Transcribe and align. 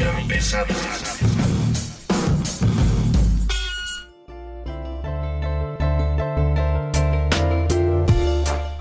Economía 0.00 0.28
pesada. 0.28 1.39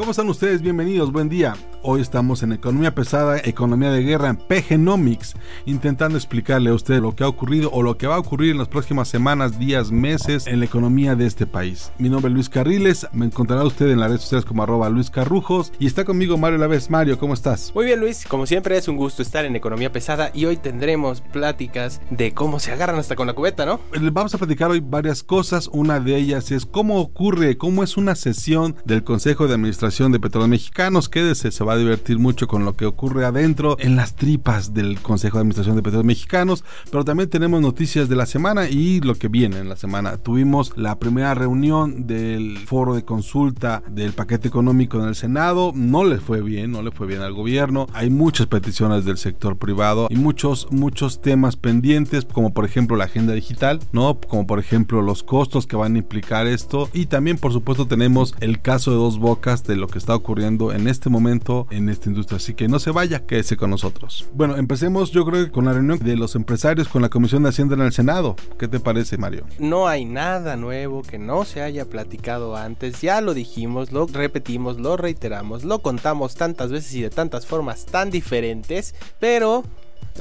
¿Cómo 0.09 0.13
están 0.13 0.29
ustedes? 0.29 0.63
Bienvenidos, 0.63 1.11
buen 1.11 1.29
día. 1.29 1.53
Hoy 1.83 2.01
estamos 2.01 2.41
en 2.41 2.51
Economía 2.51 2.95
Pesada, 2.95 3.37
Economía 3.37 3.91
de 3.91 4.01
Guerra, 4.01 4.29
en 4.29 4.37
PGnomics, 4.37 5.35
intentando 5.67 6.17
explicarle 6.17 6.71
a 6.71 6.73
usted 6.73 6.99
lo 6.99 7.15
que 7.15 7.23
ha 7.23 7.27
ocurrido 7.27 7.69
o 7.71 7.83
lo 7.83 7.95
que 7.95 8.07
va 8.07 8.15
a 8.15 8.19
ocurrir 8.19 8.51
en 8.51 8.57
las 8.57 8.67
próximas 8.67 9.07
semanas, 9.07 9.59
días, 9.59 9.91
meses 9.91 10.47
en 10.47 10.59
la 10.59 10.65
economía 10.65 11.15
de 11.15 11.27
este 11.27 11.45
país. 11.45 11.91
Mi 11.99 12.09
nombre 12.09 12.29
es 12.29 12.33
Luis 12.33 12.49
Carriles, 12.49 13.07
me 13.13 13.27
encontrará 13.27 13.63
usted 13.63 13.87
en 13.87 13.99
las 13.99 14.09
redes 14.09 14.23
sociales 14.23 14.45
como 14.45 14.63
arroba 14.63 14.89
Luis 14.89 15.11
Carrujos 15.11 15.71
y 15.77 15.85
está 15.85 16.05
conmigo 16.05 16.39
Mario 16.39 16.57
Laves. 16.57 16.89
Mario, 16.89 17.19
¿cómo 17.19 17.35
estás? 17.35 17.71
Muy 17.75 17.85
bien 17.85 17.99
Luis, 17.99 18.25
como 18.27 18.47
siempre 18.47 18.77
es 18.77 18.87
un 18.87 18.97
gusto 18.97 19.21
estar 19.21 19.45
en 19.45 19.55
Economía 19.55 19.91
Pesada 19.91 20.31
y 20.33 20.45
hoy 20.45 20.57
tendremos 20.57 21.21
pláticas 21.21 22.01
de 22.09 22.33
cómo 22.33 22.59
se 22.59 22.71
agarran 22.71 22.97
hasta 22.97 23.15
con 23.15 23.27
la 23.27 23.33
cubeta, 23.33 23.65
¿no? 23.65 23.79
Les 23.93 24.11
vamos 24.11 24.33
a 24.33 24.39
platicar 24.39 24.71
hoy 24.71 24.81
varias 24.81 25.21
cosas, 25.21 25.69
una 25.71 25.99
de 25.99 26.17
ellas 26.17 26.51
es 26.51 26.65
cómo 26.65 26.99
ocurre, 26.99 27.57
cómo 27.57 27.83
es 27.83 27.95
una 27.95 28.15
sesión 28.15 28.75
del 28.85 29.03
Consejo 29.03 29.47
de 29.47 29.53
Administración 29.53 29.98
de 29.99 30.19
Petróleos 30.19 30.49
Mexicanos, 30.49 31.09
quédese, 31.09 31.51
se 31.51 31.63
va 31.65 31.73
a 31.73 31.77
divertir 31.77 32.19
mucho 32.19 32.47
con 32.47 32.63
lo 32.63 32.77
que 32.77 32.85
ocurre 32.85 33.25
adentro 33.25 33.75
en 33.79 33.97
las 33.97 34.15
tripas 34.15 34.73
del 34.73 35.01
Consejo 35.01 35.35
de 35.35 35.41
Administración 35.41 35.75
de 35.75 35.81
Petróleos 35.81 36.05
Mexicanos, 36.05 36.63
pero 36.89 37.03
también 37.03 37.29
tenemos 37.29 37.59
noticias 37.59 38.07
de 38.07 38.15
la 38.15 38.25
semana 38.25 38.69
y 38.69 39.01
lo 39.01 39.15
que 39.15 39.27
viene 39.27 39.57
en 39.57 39.67
la 39.67 39.75
semana. 39.75 40.15
Tuvimos 40.15 40.71
la 40.77 40.99
primera 40.99 41.33
reunión 41.33 42.07
del 42.07 42.59
foro 42.59 42.95
de 42.95 43.03
consulta 43.03 43.83
del 43.89 44.13
paquete 44.13 44.47
económico 44.47 45.01
en 45.01 45.09
el 45.09 45.15
Senado, 45.15 45.73
no 45.75 46.05
le 46.05 46.19
fue 46.19 46.41
bien, 46.41 46.71
no 46.71 46.81
le 46.81 46.91
fue 46.91 47.05
bien 47.05 47.21
al 47.21 47.33
gobierno, 47.33 47.85
hay 47.91 48.09
muchas 48.09 48.47
peticiones 48.47 49.03
del 49.03 49.17
sector 49.17 49.57
privado 49.57 50.07
y 50.09 50.15
muchos, 50.15 50.69
muchos 50.71 51.21
temas 51.21 51.57
pendientes, 51.57 52.23
como 52.23 52.53
por 52.53 52.63
ejemplo 52.63 52.95
la 52.95 53.03
agenda 53.03 53.33
digital, 53.33 53.81
¿no? 53.91 54.17
Como 54.21 54.47
por 54.47 54.59
ejemplo 54.59 55.01
los 55.01 55.23
costos 55.23 55.67
que 55.67 55.75
van 55.75 55.95
a 55.95 55.99
implicar 55.99 56.47
esto. 56.47 56.89
Y 56.93 57.07
también 57.07 57.37
por 57.37 57.51
supuesto 57.51 57.85
tenemos 57.85 58.33
el 58.39 58.61
caso 58.61 58.91
de 58.91 58.97
dos 58.97 59.19
bocas 59.19 59.65
de 59.65 59.75
lo 59.75 59.88
que 59.89 59.97
está 59.97 60.15
ocurriendo 60.15 60.71
en 60.73 60.87
este 60.87 61.09
momento 61.09 61.67
en 61.71 61.89
esta 61.89 62.09
industria. 62.09 62.37
Así 62.37 62.53
que 62.53 62.67
no 62.67 62.79
se 62.79 62.91
vaya, 62.91 63.25
quédese 63.25 63.57
con 63.57 63.69
nosotros. 63.69 64.27
Bueno, 64.33 64.55
empecemos 64.57 65.11
yo 65.11 65.25
creo 65.25 65.45
que 65.45 65.51
con 65.51 65.65
la 65.65 65.73
reunión 65.73 65.99
de 65.99 66.15
los 66.15 66.35
empresarios 66.35 66.87
con 66.87 67.01
la 67.01 67.09
Comisión 67.09 67.43
de 67.43 67.49
Hacienda 67.49 67.75
en 67.75 67.81
el 67.81 67.91
Senado. 67.91 68.35
¿Qué 68.57 68.67
te 68.67 68.79
parece, 68.79 69.17
Mario? 69.17 69.45
No 69.59 69.87
hay 69.87 70.05
nada 70.05 70.55
nuevo 70.55 71.01
que 71.01 71.17
no 71.19 71.45
se 71.45 71.61
haya 71.61 71.85
platicado 71.85 72.55
antes. 72.55 73.01
Ya 73.01 73.21
lo 73.21 73.33
dijimos, 73.33 73.91
lo 73.91 74.05
repetimos, 74.07 74.79
lo 74.79 74.97
reiteramos, 74.97 75.63
lo 75.63 75.79
contamos 75.79 76.35
tantas 76.35 76.71
veces 76.71 76.93
y 76.95 77.01
de 77.01 77.09
tantas 77.09 77.45
formas 77.45 77.85
tan 77.85 78.11
diferentes, 78.11 78.95
pero 79.19 79.63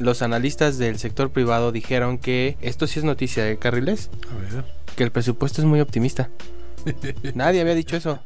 los 0.00 0.22
analistas 0.22 0.78
del 0.78 0.98
sector 0.98 1.30
privado 1.30 1.72
dijeron 1.72 2.18
que 2.18 2.56
esto 2.60 2.86
sí 2.86 2.98
es 3.00 3.04
noticia 3.04 3.44
de 3.44 3.58
Carriles, 3.58 4.10
A 4.30 4.54
ver. 4.54 4.64
que 4.96 5.04
el 5.04 5.10
presupuesto 5.10 5.60
es 5.60 5.66
muy 5.66 5.80
optimista. 5.80 6.30
Nadie 7.34 7.60
había 7.60 7.74
dicho 7.74 7.96
eso. 7.96 8.18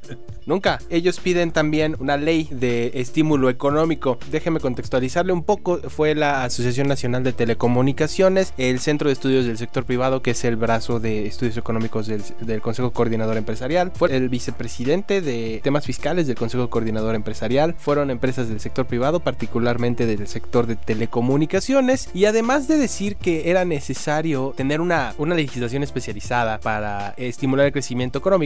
Nunca. 0.46 0.80
Ellos 0.90 1.20
piden 1.20 1.52
también 1.52 1.96
una 2.00 2.16
ley 2.16 2.48
de 2.50 2.92
estímulo 2.94 3.48
económico. 3.48 4.18
Déjeme 4.30 4.60
contextualizarle 4.60 5.32
un 5.32 5.44
poco. 5.44 5.78
Fue 5.88 6.14
la 6.14 6.44
Asociación 6.44 6.88
Nacional 6.88 7.22
de 7.22 7.32
Telecomunicaciones, 7.32 8.52
el 8.58 8.80
Centro 8.80 9.08
de 9.08 9.12
Estudios 9.12 9.46
del 9.46 9.58
Sector 9.58 9.84
Privado, 9.84 10.22
que 10.22 10.32
es 10.32 10.44
el 10.44 10.56
brazo 10.56 11.00
de 11.00 11.26
estudios 11.26 11.56
económicos 11.56 12.06
del, 12.06 12.60
Consejo 12.60 12.92
Coordinador 12.92 13.36
Empresarial. 13.36 13.92
Fue 13.94 14.14
el 14.14 14.28
vicepresidente 14.28 15.20
de 15.20 15.60
temas 15.62 15.86
fiscales 15.86 16.26
del 16.26 16.36
Consejo 16.36 16.70
Coordinador 16.70 17.14
Empresarial. 17.14 17.74
Fueron 17.78 18.10
empresas 18.10 18.48
del 18.48 18.60
sector 18.60 18.86
privado, 18.86 19.20
particularmente 19.20 20.06
del 20.06 20.26
sector 20.26 20.66
de 20.66 20.76
telecomunicaciones. 20.76 22.08
Y 22.14 22.26
además 22.26 22.68
de 22.68 22.78
decir 22.78 23.16
que 23.16 23.50
era 23.50 23.64
necesario 23.64 24.54
tener 24.56 24.80
una 24.80 25.14
legislación 25.18 25.82
especializada 25.82 26.58
para 26.58 27.14
estimular 27.16 27.66
el 27.66 27.72
crecimiento 27.72 28.18
económico, 28.18 28.41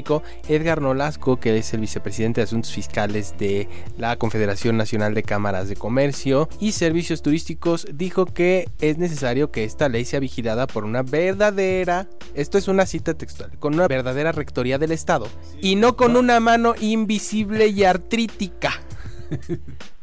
Edgar 0.49 0.83
Nolasco, 0.83 1.39
que 1.39 1.57
es 1.57 1.73
el 1.73 1.81
vicepresidente 1.81 2.41
de 2.41 2.45
Asuntos 2.45 2.73
Fiscales 2.73 3.34
de 3.39 3.69
la 3.97 4.17
Confederación 4.17 4.77
Nacional 4.77 5.15
de 5.15 5.23
Cámaras 5.23 5.69
de 5.69 5.77
Comercio 5.77 6.49
y 6.61 6.73
Servicios 6.73 7.23
Turísticos, 7.23 7.87
dijo 7.93 8.27
que 8.27 8.69
es 8.81 8.99
necesario 8.99 9.51
que 9.51 9.65
esta 9.65 9.89
ley 9.89 10.05
sea 10.05 10.21
vigilada 10.21 10.67
por 10.67 10.84
una 10.84 11.03
verdadera, 11.03 12.09
esto 12.34 12.59
es 12.59 12.69
una 12.69 12.87
cita 12.87 13.15
textual, 13.15 13.59
con 13.59 13.75
una 13.75 13.89
verdadera 13.89 14.33
rectoría 14.33 14.79
del 14.79 14.93
Estado 14.93 15.29
y 15.61 15.77
no 15.77 15.97
con 15.97 16.17
una 16.17 16.41
mano 16.41 16.75
invisible 16.81 17.69
y 17.69 17.84
artrítica. 17.84 18.85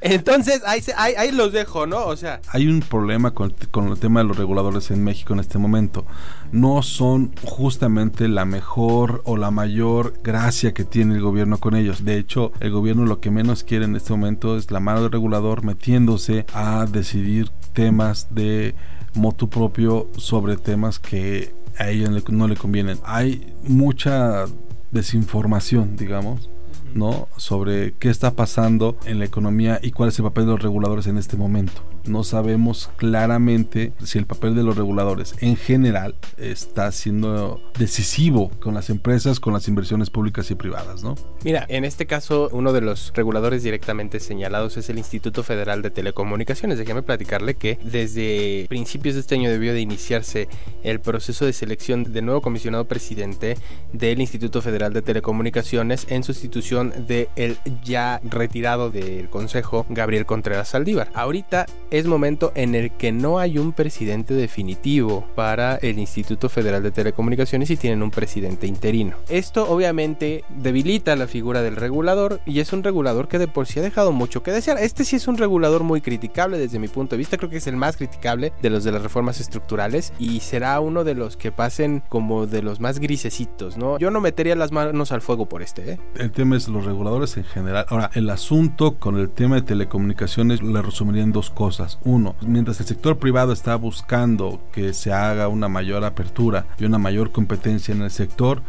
Entonces, 0.01 0.61
ahí, 0.66 0.81
se- 0.81 0.94
ahí- 0.97 1.13
ahí 1.17 1.31
los 1.31 1.53
dejo, 1.53 1.88
¿no? 1.88 2.06
O 2.06 2.16
sea, 2.16 2.41
Hay 2.50 2.67
un 2.67 2.81
problema 2.81 3.31
con, 3.31 3.53
con 3.72 3.88
el 3.88 3.97
tema 4.00 4.19
de 4.22 4.25
los 4.28 4.38
reguladores 4.38 4.91
en 4.91 5.03
México 5.03 5.34
en 5.34 5.39
este 5.39 5.57
momento. 5.57 6.06
No 6.51 6.81
son 6.84 7.31
justamente 7.44 8.28
la 8.28 8.45
mejor 8.45 9.22
o 9.25 9.38
la 9.38 9.50
mayor 9.51 10.13
gracia 10.23 10.73
que 10.73 10.83
tiene 10.83 11.16
el 11.16 11.22
gobierno 11.22 11.57
con 11.59 11.75
ellos. 11.75 12.03
De 12.03 12.17
hecho, 12.17 12.51
el 12.59 12.72
gobierno 12.72 13.06
lo 13.06 13.19
que 13.22 13.31
menos 13.31 13.63
quiere 13.63 13.85
en 13.85 13.95
este 13.95 14.12
momento 14.13 14.57
es 14.57 14.69
la 14.72 14.79
mano 14.79 15.01
del 15.03 15.12
regulador 15.12 15.63
metiéndose 15.63 16.45
a 16.53 16.85
decidir 16.85 17.50
temas 17.73 18.28
de 18.31 18.75
motu 19.16 19.50
propio 19.50 20.09
sobre 20.17 20.57
temas 20.57 21.00
que 21.00 21.53
a 21.78 21.89
ellos 21.89 22.29
no 22.29 22.47
le 22.47 22.56
convienen. 22.56 23.00
Hay 23.03 23.53
mucha 23.63 24.45
desinformación, 24.91 25.95
digamos. 25.95 26.50
¿No? 26.94 27.28
Sobre 27.38 27.94
qué 27.94 28.09
está 28.09 28.31
pasando 28.31 28.98
en 29.06 29.20
la 29.20 29.26
economía 29.26 29.80
y 29.81 29.92
cuál 29.92 30.09
es 30.09 30.20
el 30.20 30.24
papel 30.24 30.46
de 30.46 30.52
los 30.52 30.62
reguladores 30.62 31.08
en 31.08 31.18
este 31.18 31.38
momento. 31.38 31.81
No 32.06 32.24
sabemos 32.24 32.90
claramente 32.98 33.94
si 34.04 34.18
el 34.18 34.26
papel 34.26 34.56
de 34.56 34.64
los 34.64 34.76
reguladores 34.76 35.36
en 35.40 35.56
general 35.56 36.16
está 36.38 36.92
siendo 36.92 37.62
decisivo 37.80 38.52
con 38.59 38.74
las 38.74 38.90
empresas, 38.90 39.40
con 39.40 39.54
las 39.54 39.68
inversiones 39.68 40.09
públicas 40.09 40.52
y 40.52 40.56
privadas, 40.56 41.04
¿no? 41.04 41.16
Mira, 41.46 41.66
en 41.70 41.86
este 41.86 42.06
caso, 42.06 42.50
uno 42.52 42.74
de 42.74 42.81
los 42.81 43.14
reguladores 43.16 43.64
directamente 43.64 44.20
señalados 44.20 44.75
es 44.78 44.90
el 44.90 44.98
Instituto 44.98 45.44
Federal 45.44 45.81
de 45.81 45.92
Telecomunicaciones. 45.92 46.78
Déjeme 46.78 47.04
platicarle 47.04 47.56
que 47.56 47.80
desde 47.84 48.66
principios 48.68 49.16
de 49.16 49.22
este 49.22 49.36
año 49.36 49.50
debió 49.50 49.74
de 49.74 49.81
iniciarse 49.81 50.50
el 50.84 51.00
proceso 51.00 51.46
de 51.46 51.54
selección 51.54 52.12
del 52.12 52.25
nuevo 52.25 52.42
comisionado 52.42 52.86
presidente 52.86 53.58
del 53.94 54.20
Instituto 54.20 54.62
Federal 54.62 54.94
de 54.94 55.02
Telecomunicaciones 55.02 56.06
en 56.10 56.24
sustitución 56.24 56.82
de 56.91 57.29
el 57.35 57.57
ya 57.83 58.19
retirado 58.23 58.89
del 58.89 59.29
Consejo, 59.29 59.85
Gabriel 59.89 60.25
Contreras 60.25 60.69
Saldívar. 60.69 61.09
Ahorita 61.13 61.66
es 61.91 62.05
momento 62.05 62.51
en 62.55 62.75
el 62.75 62.91
que 62.91 63.11
no 63.11 63.39
hay 63.39 63.57
un 63.57 63.73
presidente 63.73 64.33
definitivo 64.33 65.25
para 65.35 65.75
el 65.75 65.99
Instituto 65.99 66.49
Federal 66.49 66.83
de 66.83 66.91
Telecomunicaciones 66.91 67.69
y 67.69 67.77
tienen 67.77 68.03
un 68.03 68.11
presidente 68.11 68.67
interino. 68.67 69.16
Esto 69.29 69.69
obviamente 69.69 70.44
debilita 70.49 71.16
la 71.16 71.27
figura 71.27 71.61
del 71.61 71.75
regulador 71.75 72.41
y 72.45 72.59
es 72.59 72.73
un 72.73 72.83
regulador 72.83 73.27
que 73.27 73.39
de 73.39 73.47
por 73.47 73.67
sí 73.67 73.79
ha 73.79 73.83
dejado 73.83 74.11
mucho 74.11 74.44
que 74.44 74.51
desear. 74.51 74.77
Este 74.79 75.03
sí 75.03 75.15
es 75.15 75.27
un 75.27 75.38
regulador 75.38 75.83
muy 75.83 76.01
criticable 76.01 76.57
desde 76.57 76.79
mi 76.79 76.88
punto 76.88 77.15
de 77.15 77.19
vista, 77.19 77.38
creo 77.38 77.50
que 77.50 77.57
es 77.57 77.68
el 77.68 77.75
más 77.75 77.97
criticable 77.97 78.53
de 78.62 78.69
los 78.69 78.83
de 78.83 78.91
las 78.91 79.01
reformas 79.01 79.39
estructurales 79.39 80.13
y 80.19 80.39
será 80.39 80.79
uno 80.79 81.03
de 81.03 81.15
los 81.15 81.38
que 81.38 81.51
pasen 81.51 82.03
como 82.09 82.47
de 82.47 82.62
los 82.62 82.79
más 82.79 83.00
grisecitos, 83.00 83.77
¿no? 83.77 83.97
Yo 84.00 84.12
no 84.12 84.21
metería 84.21 84.56
las 84.56 84.71
manos 84.71 85.12
al 85.12 85.21
fuego 85.21 85.47
por 85.47 85.62
este, 85.62 85.94
¿eh? 85.94 86.00
El 86.15 86.31
tema 86.31 86.57
es 86.57 86.68
los 86.74 86.86
reguladores 86.86 87.38
en 87.38 87.44
general. 87.46 87.86
Ahora, 87.90 88.10
el 88.14 88.30
asunto 88.30 88.96
con 88.96 89.18
el 89.18 89.30
tema 89.30 89.56
de 89.56 89.62
telecomunicaciones 89.62 90.62
le 90.62 90.81
resumiría 90.81 91.24
en 91.24 91.31
dos 91.31 91.50
cosas. 91.50 92.00
Uno, 92.04 92.36
mientras 92.42 92.80
el 92.80 92.86
sector 92.88 93.18
privado 93.18 93.54
está 93.54 93.75
buscando 93.75 94.60
que 94.72 94.94
se 94.94 95.14
haga 95.14 95.48
una 95.48 95.70
mayor 95.70 96.04
apertura 96.04 96.66
y 96.80 96.86
una 96.86 96.98
mayor 96.98 97.31
competencia 97.31 97.94
en 97.94 98.02
el 98.02 98.12
sector. 98.12 98.62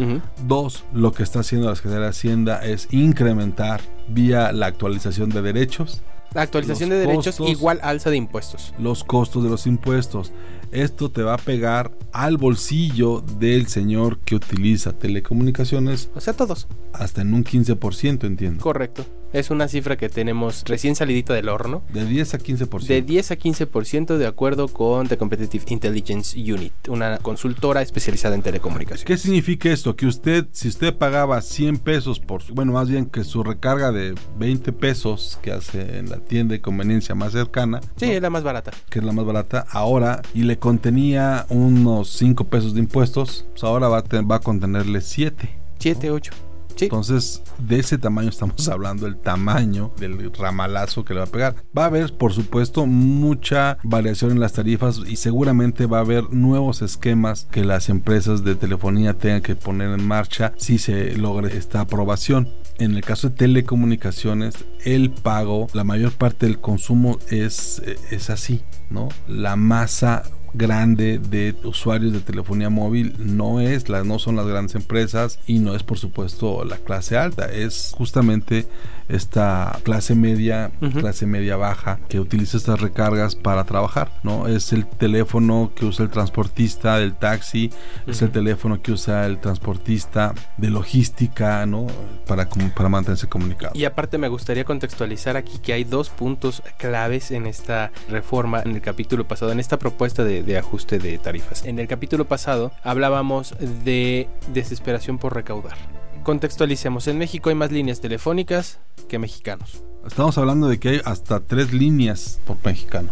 Dos, 0.46 0.84
lo 0.92 1.12
que 1.12 1.22
está 1.22 1.40
haciendo 1.40 1.68
la 1.68 1.76
Secretaría 1.76 2.04
de 2.04 2.10
Hacienda 2.10 2.64
es 2.64 2.88
incrementar 2.92 3.80
vía 4.08 4.52
la 4.52 4.66
actualización 4.66 5.30
de 5.30 5.40
derechos 5.42 6.02
La 6.34 6.42
actualización 6.42 6.90
Los 6.90 6.98
de 6.98 7.06
derechos 7.06 7.36
costos- 7.36 7.48
igual 7.50 7.78
alza 7.82 8.10
de 8.10 8.16
impuestos. 8.16 8.74
los 8.78 9.04
costos 9.04 9.44
de 9.44 9.50
los 9.50 9.66
impuestos. 9.68 10.32
Esto 10.74 11.08
te 11.08 11.22
va 11.22 11.34
a 11.34 11.38
pegar 11.38 11.92
al 12.12 12.36
bolsillo 12.36 13.20
del 13.38 13.68
señor 13.68 14.18
que 14.18 14.34
utiliza 14.34 14.92
telecomunicaciones 14.92 16.10
O 16.16 16.20
sea, 16.20 16.32
todos. 16.34 16.66
hasta 16.92 17.22
en 17.22 17.32
un 17.32 17.44
15%, 17.44 18.24
entiendo. 18.26 18.60
Correcto. 18.60 19.06
Es 19.34 19.50
una 19.50 19.66
cifra 19.66 19.96
que 19.96 20.08
tenemos 20.08 20.62
recién 20.64 20.94
salidita 20.94 21.34
del 21.34 21.48
horno. 21.48 21.82
De 21.92 22.06
10 22.06 22.34
a 22.34 22.38
15%. 22.38 22.86
De 22.86 23.02
10 23.02 23.32
a 23.32 23.36
15% 23.36 24.16
de 24.16 24.28
acuerdo 24.28 24.68
con 24.68 25.08
The 25.08 25.18
Competitive 25.18 25.64
Intelligence 25.70 26.38
Unit, 26.38 26.72
una 26.86 27.18
consultora 27.18 27.82
especializada 27.82 28.36
en 28.36 28.42
telecomunicaciones. 28.42 29.04
¿Qué 29.04 29.16
significa 29.16 29.72
esto? 29.72 29.96
Que 29.96 30.06
usted, 30.06 30.46
si 30.52 30.68
usted 30.68 30.94
pagaba 30.94 31.42
100 31.42 31.78
pesos 31.78 32.20
por, 32.20 32.44
bueno, 32.52 32.74
más 32.74 32.88
bien 32.88 33.06
que 33.06 33.24
su 33.24 33.42
recarga 33.42 33.90
de 33.90 34.14
20 34.38 34.70
pesos 34.70 35.40
que 35.42 35.50
hace 35.50 35.98
en 35.98 36.10
la 36.10 36.18
tienda 36.18 36.52
de 36.52 36.60
conveniencia 36.60 37.16
más 37.16 37.32
cercana. 37.32 37.80
Sí, 37.96 38.12
es 38.12 38.22
la 38.22 38.30
más 38.30 38.44
barata. 38.44 38.70
Que 38.88 39.00
es 39.00 39.04
la 39.04 39.10
más 39.10 39.24
barata 39.24 39.66
ahora 39.68 40.22
y 40.32 40.42
le 40.42 40.60
contenía 40.60 41.44
unos 41.48 42.10
5 42.10 42.44
pesos 42.44 42.72
de 42.74 42.78
impuestos, 42.78 43.46
pues 43.50 43.64
ahora 43.64 43.88
va 43.88 43.98
a, 43.98 44.22
va 44.22 44.36
a 44.36 44.40
contenerle 44.40 45.00
7. 45.00 45.50
7, 45.80 46.10
8. 46.12 46.32
Entonces, 46.80 47.42
de 47.58 47.78
ese 47.78 47.98
tamaño 47.98 48.28
estamos 48.28 48.68
hablando, 48.68 49.06
el 49.06 49.16
tamaño 49.16 49.92
del 49.98 50.32
ramalazo 50.32 51.04
que 51.04 51.14
le 51.14 51.20
va 51.20 51.26
a 51.26 51.30
pegar. 51.30 51.56
Va 51.76 51.84
a 51.84 51.86
haber, 51.86 52.16
por 52.16 52.32
supuesto, 52.32 52.86
mucha 52.86 53.78
variación 53.82 54.32
en 54.32 54.40
las 54.40 54.52
tarifas 54.52 55.00
y 55.06 55.16
seguramente 55.16 55.86
va 55.86 55.98
a 55.98 56.02
haber 56.02 56.32
nuevos 56.32 56.82
esquemas 56.82 57.46
que 57.50 57.64
las 57.64 57.88
empresas 57.88 58.44
de 58.44 58.54
telefonía 58.54 59.14
tengan 59.14 59.42
que 59.42 59.56
poner 59.56 59.90
en 59.90 60.06
marcha 60.06 60.52
si 60.56 60.78
se 60.78 61.14
logra 61.16 61.48
esta 61.48 61.80
aprobación. 61.80 62.48
En 62.78 62.96
el 62.96 63.02
caso 63.02 63.28
de 63.28 63.36
telecomunicaciones, 63.36 64.54
el 64.84 65.10
pago, 65.10 65.68
la 65.74 65.84
mayor 65.84 66.12
parte 66.12 66.46
del 66.46 66.60
consumo 66.60 67.18
es, 67.30 67.82
es 68.10 68.30
así, 68.30 68.62
¿no? 68.90 69.08
La 69.28 69.56
masa 69.56 70.24
grande 70.54 71.18
de 71.18 71.54
usuarios 71.64 72.12
de 72.12 72.20
telefonía 72.20 72.70
móvil 72.70 73.14
no 73.18 73.60
es 73.60 73.88
la, 73.88 74.04
no 74.04 74.18
son 74.18 74.36
las 74.36 74.46
grandes 74.46 74.74
empresas 74.74 75.38
y 75.46 75.58
no 75.58 75.74
es 75.74 75.82
por 75.82 75.98
supuesto 75.98 76.64
la 76.64 76.78
clase 76.78 77.16
alta. 77.16 77.46
Es 77.46 77.92
justamente 77.96 78.66
esta 79.08 79.78
clase 79.82 80.14
media 80.14 80.70
clase 80.98 81.26
media 81.26 81.56
baja 81.56 82.00
que 82.08 82.20
utiliza 82.20 82.56
estas 82.56 82.80
recargas 82.80 83.36
para 83.36 83.64
trabajar 83.64 84.10
no 84.22 84.48
es 84.48 84.72
el 84.72 84.86
teléfono 84.86 85.72
que 85.76 85.84
usa 85.84 86.06
el 86.06 86.10
transportista 86.10 86.96
del 86.96 87.14
taxi 87.14 87.70
es 88.06 88.22
el 88.22 88.30
teléfono 88.30 88.80
que 88.80 88.92
usa 88.92 89.26
el 89.26 89.40
transportista 89.40 90.34
de 90.56 90.70
logística 90.70 91.66
no 91.66 91.86
para 92.26 92.48
para 92.74 92.88
mantenerse 92.88 93.26
comunicado. 93.28 93.72
Y 93.74 93.84
aparte 93.84 94.18
me 94.18 94.28
gustaría 94.28 94.64
contextualizar 94.64 95.36
aquí 95.36 95.58
que 95.58 95.72
hay 95.72 95.84
dos 95.84 96.10
puntos 96.10 96.62
claves 96.78 97.30
en 97.30 97.46
esta 97.46 97.90
reforma, 98.08 98.62
en 98.64 98.72
el 98.72 98.80
capítulo 98.80 99.26
pasado, 99.26 99.52
en 99.52 99.60
esta 99.60 99.78
propuesta 99.78 100.24
de, 100.24 100.42
de 100.44 100.58
ajuste 100.58 100.98
de 100.98 101.18
tarifas. 101.18 101.64
En 101.64 101.78
el 101.78 101.88
capítulo 101.88 102.26
pasado 102.26 102.72
hablábamos 102.82 103.54
de 103.84 104.28
desesperación 104.52 105.18
por 105.18 105.34
recaudar. 105.34 105.76
Contextualicemos, 106.22 107.06
en 107.08 107.18
México 107.18 107.50
hay 107.50 107.54
más 107.54 107.70
líneas 107.70 108.00
telefónicas 108.00 108.78
que 109.08 109.18
mexicanos. 109.18 109.82
estamos 110.06 110.38
hablando 110.38 110.68
de 110.68 110.78
que 110.78 110.88
hay 110.88 111.00
hasta 111.04 111.40
tres 111.40 111.72
líneas 111.72 112.40
por 112.46 112.56
mexicano 112.64 113.10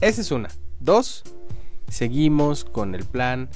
Esa 0.00 0.20
es 0.20 0.30
una. 0.30 0.50
Dos, 0.80 1.22
seguimos 1.88 2.64
con 2.64 2.94
el 2.94 3.04
plan 3.04 3.48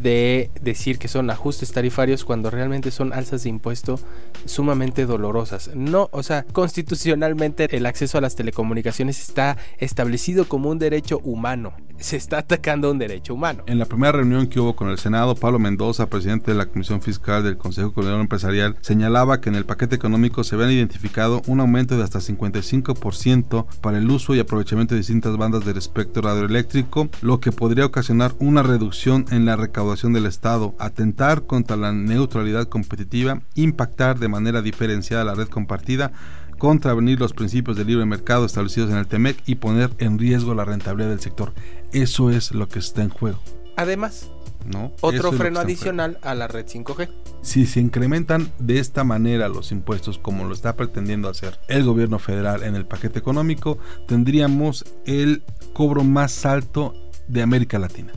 de 0.00 0.50
decir 0.60 0.98
que 0.98 1.08
son 1.08 1.30
ajustes 1.30 1.72
tarifarios 1.72 2.24
cuando 2.24 2.50
realmente 2.50 2.90
son 2.90 3.12
alzas 3.12 3.42
de 3.42 3.50
impuesto 3.50 4.00
sumamente 4.44 5.06
dolorosas. 5.06 5.70
No, 5.74 6.08
o 6.12 6.22
sea, 6.22 6.44
constitucionalmente 6.52 7.76
el 7.76 7.86
acceso 7.86 8.18
a 8.18 8.20
las 8.20 8.34
telecomunicaciones 8.34 9.20
está 9.20 9.56
establecido 9.78 10.46
como 10.46 10.70
un 10.70 10.78
derecho 10.78 11.20
humano. 11.24 11.74
Se 11.98 12.16
está 12.16 12.38
atacando 12.38 12.90
un 12.90 12.98
derecho 12.98 13.34
humano. 13.34 13.62
En 13.66 13.78
la 13.78 13.84
primera 13.84 14.12
reunión 14.12 14.48
que 14.48 14.58
hubo 14.58 14.74
con 14.74 14.88
el 14.88 14.98
Senado, 14.98 15.36
Pablo 15.36 15.60
Mendoza, 15.60 16.08
presidente 16.08 16.50
de 16.50 16.56
la 16.56 16.66
Comisión 16.66 17.00
Fiscal 17.00 17.44
del 17.44 17.56
Consejo 17.56 17.92
Coordinador 17.92 18.22
Empresarial, 18.22 18.76
señalaba 18.80 19.40
que 19.40 19.50
en 19.50 19.54
el 19.54 19.66
paquete 19.66 19.94
económico 19.94 20.42
se 20.42 20.56
habían 20.56 20.72
identificado 20.72 21.42
un 21.46 21.60
aumento 21.60 21.96
de 21.96 22.02
hasta 22.02 22.18
55% 22.18 23.66
para 23.80 23.98
el 23.98 24.10
uso 24.10 24.34
y 24.34 24.40
aprovechamiento 24.40 24.94
de 24.94 25.00
distintas 25.00 25.36
bandas 25.36 25.64
del 25.64 25.76
espectro 25.76 26.22
radioeléctrico, 26.22 27.08
lo 27.20 27.38
que 27.38 27.52
podría 27.52 27.86
ocasionar 27.86 28.34
una 28.40 28.64
reducción 28.64 29.26
en 29.30 29.44
la 29.44 29.54
recaudación 29.54 29.81
del 29.82 30.26
Estado, 30.26 30.74
atentar 30.78 31.46
contra 31.46 31.76
la 31.76 31.92
neutralidad 31.92 32.68
competitiva, 32.68 33.42
impactar 33.54 34.18
de 34.18 34.28
manera 34.28 34.62
diferenciada 34.62 35.24
la 35.24 35.34
red 35.34 35.48
compartida, 35.48 36.12
contravenir 36.56 37.18
los 37.18 37.32
principios 37.32 37.76
del 37.76 37.88
libre 37.88 38.06
mercado 38.06 38.44
establecidos 38.44 38.90
en 38.90 38.96
el 38.96 39.08
TEMEC 39.08 39.42
y 39.46 39.56
poner 39.56 39.90
en 39.98 40.18
riesgo 40.18 40.54
la 40.54 40.64
rentabilidad 40.64 41.10
del 41.10 41.20
sector. 41.20 41.52
Eso 41.92 42.30
es 42.30 42.52
lo 42.52 42.68
que 42.68 42.78
está 42.78 43.02
en 43.02 43.08
juego. 43.10 43.40
Además, 43.76 44.30
¿no? 44.64 44.92
Otro 45.00 45.32
freno 45.32 45.58
adicional 45.58 46.18
a 46.22 46.34
la 46.34 46.46
red 46.46 46.66
5G. 46.66 47.08
Si 47.42 47.66
se 47.66 47.80
incrementan 47.80 48.52
de 48.58 48.78
esta 48.78 49.02
manera 49.02 49.48
los 49.48 49.72
impuestos 49.72 50.18
como 50.18 50.44
lo 50.44 50.54
está 50.54 50.76
pretendiendo 50.76 51.28
hacer 51.28 51.58
el 51.68 51.84
gobierno 51.84 52.18
federal 52.20 52.62
en 52.62 52.76
el 52.76 52.86
paquete 52.86 53.18
económico, 53.18 53.78
tendríamos 54.06 54.84
el 55.04 55.42
cobro 55.72 56.04
más 56.04 56.46
alto 56.46 56.94
de 57.26 57.42
América 57.42 57.78
Latina. 57.78 58.12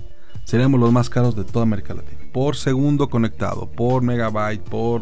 Seríamos 0.45 0.79
los 0.79 0.91
más 0.91 1.09
caros 1.09 1.35
de 1.35 1.43
toda 1.43 1.63
América 1.63 1.95
Latina. 1.95 2.19
Por 2.31 2.55
segundo 2.55 3.09
conectado, 3.09 3.65
por 3.65 4.03
megabyte, 4.03 4.61
por 4.61 5.01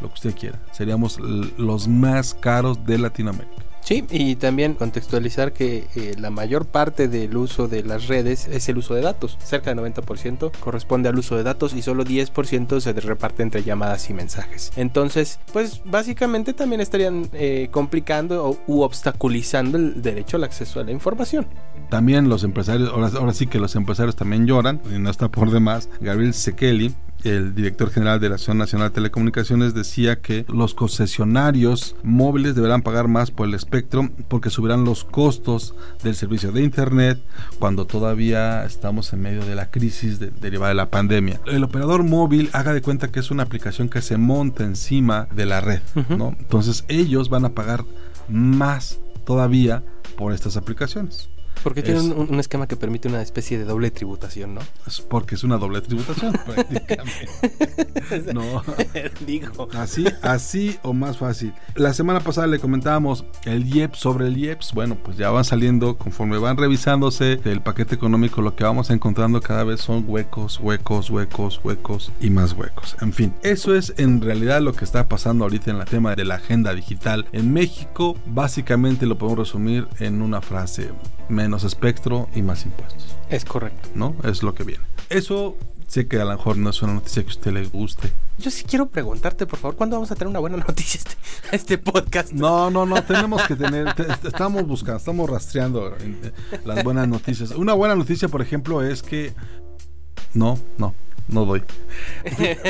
lo 0.00 0.08
que 0.08 0.14
usted 0.14 0.34
quiera. 0.34 0.62
Seríamos 0.72 1.18
los 1.18 1.88
más 1.88 2.32
caros 2.32 2.86
de 2.86 2.98
Latinoamérica. 2.98 3.64
Sí, 3.84 4.02
y 4.10 4.36
también 4.36 4.72
contextualizar 4.72 5.52
que 5.52 5.86
eh, 5.94 6.14
la 6.18 6.30
mayor 6.30 6.64
parte 6.64 7.06
del 7.06 7.36
uso 7.36 7.68
de 7.68 7.82
las 7.82 8.08
redes 8.08 8.48
es 8.48 8.66
el 8.70 8.78
uso 8.78 8.94
de 8.94 9.02
datos. 9.02 9.36
Cerca 9.44 9.74
del 9.74 9.84
90% 9.84 10.52
corresponde 10.58 11.10
al 11.10 11.18
uso 11.18 11.36
de 11.36 11.42
datos 11.42 11.74
y 11.74 11.82
solo 11.82 12.02
10% 12.02 12.80
se 12.80 12.92
reparte 12.94 13.42
entre 13.42 13.62
llamadas 13.62 14.08
y 14.08 14.14
mensajes. 14.14 14.72
Entonces, 14.76 15.38
pues 15.52 15.82
básicamente 15.84 16.54
también 16.54 16.80
estarían 16.80 17.28
eh, 17.34 17.68
complicando 17.70 18.46
o, 18.46 18.58
u 18.66 18.80
obstaculizando 18.80 19.76
el 19.76 20.00
derecho 20.00 20.38
al 20.38 20.44
acceso 20.44 20.80
a 20.80 20.84
la 20.84 20.90
información. 20.90 21.46
También 21.90 22.30
los 22.30 22.42
empresarios, 22.42 22.88
ahora, 22.88 23.10
ahora 23.14 23.34
sí 23.34 23.46
que 23.46 23.58
los 23.58 23.76
empresarios 23.76 24.16
también 24.16 24.46
lloran, 24.46 24.80
y 24.90 24.98
no 24.98 25.10
está 25.10 25.28
por 25.28 25.50
demás. 25.50 25.90
Gabriel 26.00 26.32
Sekeli, 26.32 26.94
el 27.24 27.54
director 27.54 27.90
general 27.90 28.20
de 28.20 28.28
la 28.28 28.34
Asociación 28.36 28.58
Nacional 28.58 28.88
de 28.90 28.94
Telecomunicaciones, 28.94 29.74
decía 29.74 30.20
que 30.20 30.44
los 30.48 30.74
concesionarios 30.74 31.96
móviles 32.02 32.54
deberán 32.54 32.82
pagar 32.82 33.08
más 33.08 33.30
por 33.30 33.48
el 33.48 33.54
espectro 33.54 34.10
porque 34.28 34.50
subirán 34.50 34.84
los 34.84 35.04
costos 35.04 35.74
del 36.02 36.14
servicio 36.14 36.52
de 36.52 36.62
Internet 36.62 37.18
cuando 37.58 37.86
todavía 37.86 38.64
estamos 38.64 39.12
en 39.12 39.22
medio 39.22 39.44
de 39.44 39.54
la 39.54 39.70
crisis 39.70 40.18
de- 40.18 40.30
derivada 40.30 40.68
de 40.70 40.74
la 40.74 40.90
pandemia. 40.90 41.40
El 41.46 41.64
operador 41.64 42.02
móvil 42.04 42.50
haga 42.52 42.72
de 42.74 42.82
cuenta 42.82 43.08
que 43.10 43.20
es 43.20 43.30
una 43.30 43.42
aplicación 43.44 43.88
que 43.88 44.02
se 44.02 44.16
monta 44.16 44.64
encima 44.64 45.26
de 45.34 45.46
la 45.46 45.60
red. 45.60 45.80
¿no? 46.10 46.34
Entonces 46.38 46.84
ellos 46.88 47.28
van 47.30 47.44
a 47.44 47.50
pagar 47.50 47.84
más 48.28 48.98
todavía 49.24 49.82
por 50.16 50.32
estas 50.32 50.56
aplicaciones. 50.56 51.28
Porque 51.64 51.82
tiene 51.82 51.98
Es- 52.00 52.06
un, 52.06 52.28
un 52.30 52.38
esquema 52.40 52.68
que 52.68 52.76
permite 52.76 53.08
una 53.08 53.20
especie 53.22 53.58
de 53.58 53.64
doble 53.64 53.90
tributación, 53.90 54.54
¿no? 54.54 54.60
Es 54.86 55.00
porque 55.00 55.34
es 55.34 55.42
una 55.42 55.58
doble 55.58 55.80
tributación, 55.80 56.32
prácticamente. 56.46 58.32
No. 58.32 58.62
Digo. 59.26 59.68
Así, 59.74 60.04
así 60.22 60.78
o 60.82 60.92
más 60.92 61.18
fácil. 61.18 61.52
La 61.74 61.92
semana 61.94 62.20
pasada 62.20 62.46
le 62.46 62.58
comentábamos 62.58 63.24
el 63.44 63.66
IEPS 63.66 63.98
sobre 63.98 64.26
el 64.28 64.36
IEPS. 64.36 64.72
Bueno, 64.74 64.96
pues 65.02 65.16
ya 65.16 65.30
van 65.30 65.44
saliendo, 65.44 65.96
conforme 65.96 66.38
van 66.38 66.56
revisándose 66.56 67.40
el 67.44 67.62
paquete 67.62 67.94
económico, 67.94 68.42
lo 68.42 68.54
que 68.54 68.64
vamos 68.64 68.90
encontrando 68.90 69.40
cada 69.40 69.64
vez 69.64 69.80
son 69.80 70.04
huecos, 70.06 70.60
huecos, 70.60 71.10
huecos, 71.10 71.60
huecos 71.64 72.12
y 72.20 72.30
más 72.30 72.52
huecos. 72.52 72.96
En 73.00 73.12
fin, 73.12 73.32
eso 73.42 73.74
es 73.74 73.94
en 73.96 74.20
realidad 74.20 74.60
lo 74.60 74.72
que 74.74 74.84
está 74.84 75.08
pasando 75.08 75.44
ahorita 75.44 75.70
en 75.70 75.78
el 75.78 75.84
tema 75.86 76.14
de 76.14 76.24
la 76.24 76.36
agenda 76.36 76.74
digital. 76.74 77.26
En 77.32 77.52
México, 77.52 78.16
básicamente 78.26 79.06
lo 79.06 79.16
podemos 79.16 79.38
resumir 79.40 79.86
en 79.98 80.20
una 80.22 80.40
frase: 80.42 80.90
menos 81.28 81.64
espectro 81.64 82.28
y 82.34 82.42
más 82.42 82.64
impuestos. 82.64 83.16
Es 83.30 83.44
correcto. 83.44 83.88
¿no? 83.94 84.14
Es 84.24 84.42
lo 84.42 84.54
que 84.54 84.64
viene. 84.64 84.84
Eso 85.10 85.56
sé 85.86 86.06
que 86.08 86.20
a 86.20 86.24
lo 86.24 86.30
mejor 86.32 86.56
no 86.56 86.70
es 86.70 86.82
una 86.82 86.94
noticia 86.94 87.22
que 87.22 87.28
a 87.28 87.32
usted 87.32 87.52
le 87.52 87.66
guste. 87.66 88.10
Yo 88.38 88.50
sí 88.50 88.64
quiero 88.64 88.86
preguntarte, 88.88 89.46
por 89.46 89.58
favor, 89.60 89.76
¿cuándo 89.76 89.96
vamos 89.96 90.10
a 90.10 90.14
tener 90.16 90.28
una 90.28 90.40
buena 90.40 90.56
noticia 90.68 90.98
este, 90.98 91.16
este 91.52 91.78
podcast? 91.78 92.32
No, 92.32 92.70
no, 92.70 92.84
no, 92.84 93.02
tenemos 93.04 93.42
que 93.42 93.54
tener, 93.54 93.94
te- 93.94 94.04
te- 94.04 94.28
estamos 94.28 94.66
buscando, 94.66 94.98
estamos 94.98 95.30
rastreando 95.30 95.94
eh, 96.00 96.32
las 96.64 96.82
buenas 96.82 97.06
noticias. 97.06 97.50
Una 97.52 97.74
buena 97.74 97.94
noticia, 97.94 98.28
por 98.28 98.42
ejemplo, 98.42 98.82
es 98.82 99.02
que... 99.02 99.34
No, 100.32 100.58
no, 100.78 100.94
no 101.28 101.44
doy. 101.44 101.62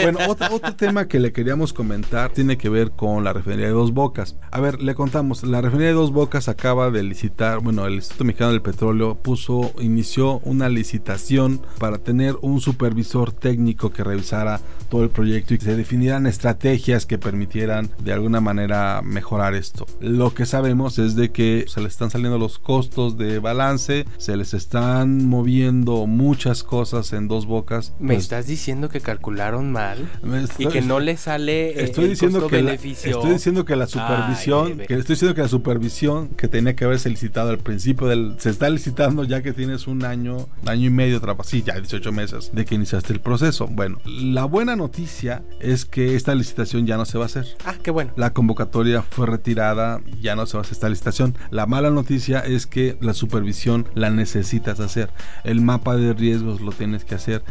Bueno, 0.02 0.18
otro, 0.28 0.46
otro 0.50 0.74
tema 0.74 1.08
que 1.08 1.18
le 1.18 1.32
queríamos 1.32 1.72
comentar 1.72 2.30
tiene 2.30 2.56
que 2.56 2.68
ver 2.68 2.92
con 2.92 3.24
la 3.24 3.32
refinería 3.32 3.66
de 3.66 3.72
Dos 3.72 3.92
Bocas. 3.92 4.36
A 4.50 4.60
ver, 4.60 4.80
le 4.82 4.94
contamos, 4.94 5.42
la 5.42 5.60
refinería 5.60 5.88
de 5.88 5.94
Dos 5.94 6.12
Bocas 6.12 6.48
acaba 6.48 6.90
de 6.90 7.02
licitar, 7.02 7.60
bueno, 7.60 7.86
el 7.86 7.94
Instituto 7.94 8.24
Mexicano 8.24 8.52
del 8.52 8.62
Petróleo 8.62 9.14
puso, 9.16 9.72
inició 9.80 10.38
una 10.40 10.68
licitación 10.68 11.60
para 11.78 11.98
tener 11.98 12.36
un 12.42 12.60
supervisor 12.60 13.32
técnico 13.32 13.90
que 13.90 14.04
revisara 14.04 14.60
todo 14.88 15.02
el 15.02 15.10
proyecto 15.10 15.54
y 15.54 15.58
que 15.58 15.64
se 15.64 15.76
definieran 15.76 16.26
estrategias 16.26 17.06
que 17.06 17.18
permitieran 17.18 17.90
de 17.98 18.12
alguna 18.12 18.40
manera 18.40 19.00
mejorar 19.02 19.54
esto. 19.54 19.86
Lo 20.00 20.34
que 20.34 20.46
sabemos 20.46 20.98
es 20.98 21.16
de 21.16 21.30
que 21.30 21.64
se 21.68 21.80
les 21.80 21.92
están 21.92 22.10
saliendo 22.10 22.38
los 22.38 22.58
costos 22.58 23.16
de 23.18 23.38
balance, 23.38 24.04
se 24.18 24.36
les 24.36 24.54
están 24.54 25.26
moviendo 25.26 26.06
muchas 26.06 26.62
cosas 26.62 27.12
en 27.12 27.28
Dos 27.28 27.46
Bocas. 27.46 27.92
Me 27.98 28.14
Pues, 28.14 28.24
estás 28.24 28.43
estás 28.44 28.48
diciendo 28.48 28.88
que 28.88 29.00
calcularon 29.00 29.72
mal 29.72 30.08
Me 30.22 30.40
y 30.40 30.44
estoy- 30.44 30.66
que 30.68 30.80
no 30.82 31.00
le 31.00 31.16
sale 31.16 31.70
eh, 31.70 31.84
Estoy 31.84 32.04
el 32.04 32.10
diciendo 32.10 32.46
que 32.48 32.62
la, 32.62 32.72
costo-beneficio. 32.72 33.10
estoy 33.16 33.30
diciendo 33.32 33.64
que 33.64 33.76
la 33.76 33.86
supervisión, 33.86 34.66
Ay, 34.80 34.86
que 34.86 34.94
estoy 34.94 35.14
diciendo 35.14 35.34
que 35.34 35.42
la 35.42 35.48
supervisión 35.48 36.28
que 36.28 36.48
tenía 36.48 36.76
que 36.76 36.84
haberse 36.84 37.08
licitado 37.08 37.50
al 37.50 37.58
principio 37.58 38.06
del 38.06 38.34
se 38.38 38.50
está 38.50 38.68
licitando 38.70 39.24
ya 39.24 39.42
que 39.42 39.52
tienes 39.52 39.86
un 39.86 40.04
año, 40.04 40.46
año 40.66 40.86
y 40.86 40.90
medio 40.90 41.20
sí, 41.44 41.62
ya 41.62 41.74
18 41.74 42.12
meses 42.12 42.50
de 42.52 42.64
que 42.64 42.74
iniciaste 42.74 43.12
el 43.12 43.20
proceso. 43.20 43.66
Bueno, 43.66 43.98
la 44.04 44.44
buena 44.44 44.76
noticia 44.76 45.42
es 45.60 45.84
que 45.84 46.14
esta 46.14 46.34
licitación 46.34 46.86
ya 46.86 46.96
no 46.96 47.04
se 47.04 47.18
va 47.18 47.24
a 47.24 47.26
hacer. 47.26 47.46
Ah, 47.64 47.74
qué 47.82 47.90
bueno. 47.90 48.12
La 48.16 48.30
convocatoria 48.32 49.02
fue 49.02 49.26
retirada, 49.26 50.00
ya 50.20 50.36
no 50.36 50.46
se 50.46 50.56
va 50.56 50.60
a 50.60 50.62
hacer 50.62 50.74
esta 50.74 50.88
licitación. 50.88 51.36
La 51.50 51.66
mala 51.66 51.90
noticia 51.90 52.40
es 52.40 52.66
que 52.66 52.96
la 53.00 53.14
supervisión 53.14 53.86
la 53.94 54.10
necesitas 54.10 54.80
hacer. 54.80 55.10
El 55.44 55.60
mapa 55.60 55.96
de 55.96 56.12
riesgos 56.14 56.60
lo 56.60 56.72
tienes 56.72 57.04
que 57.04 57.14
hacer 57.14 57.42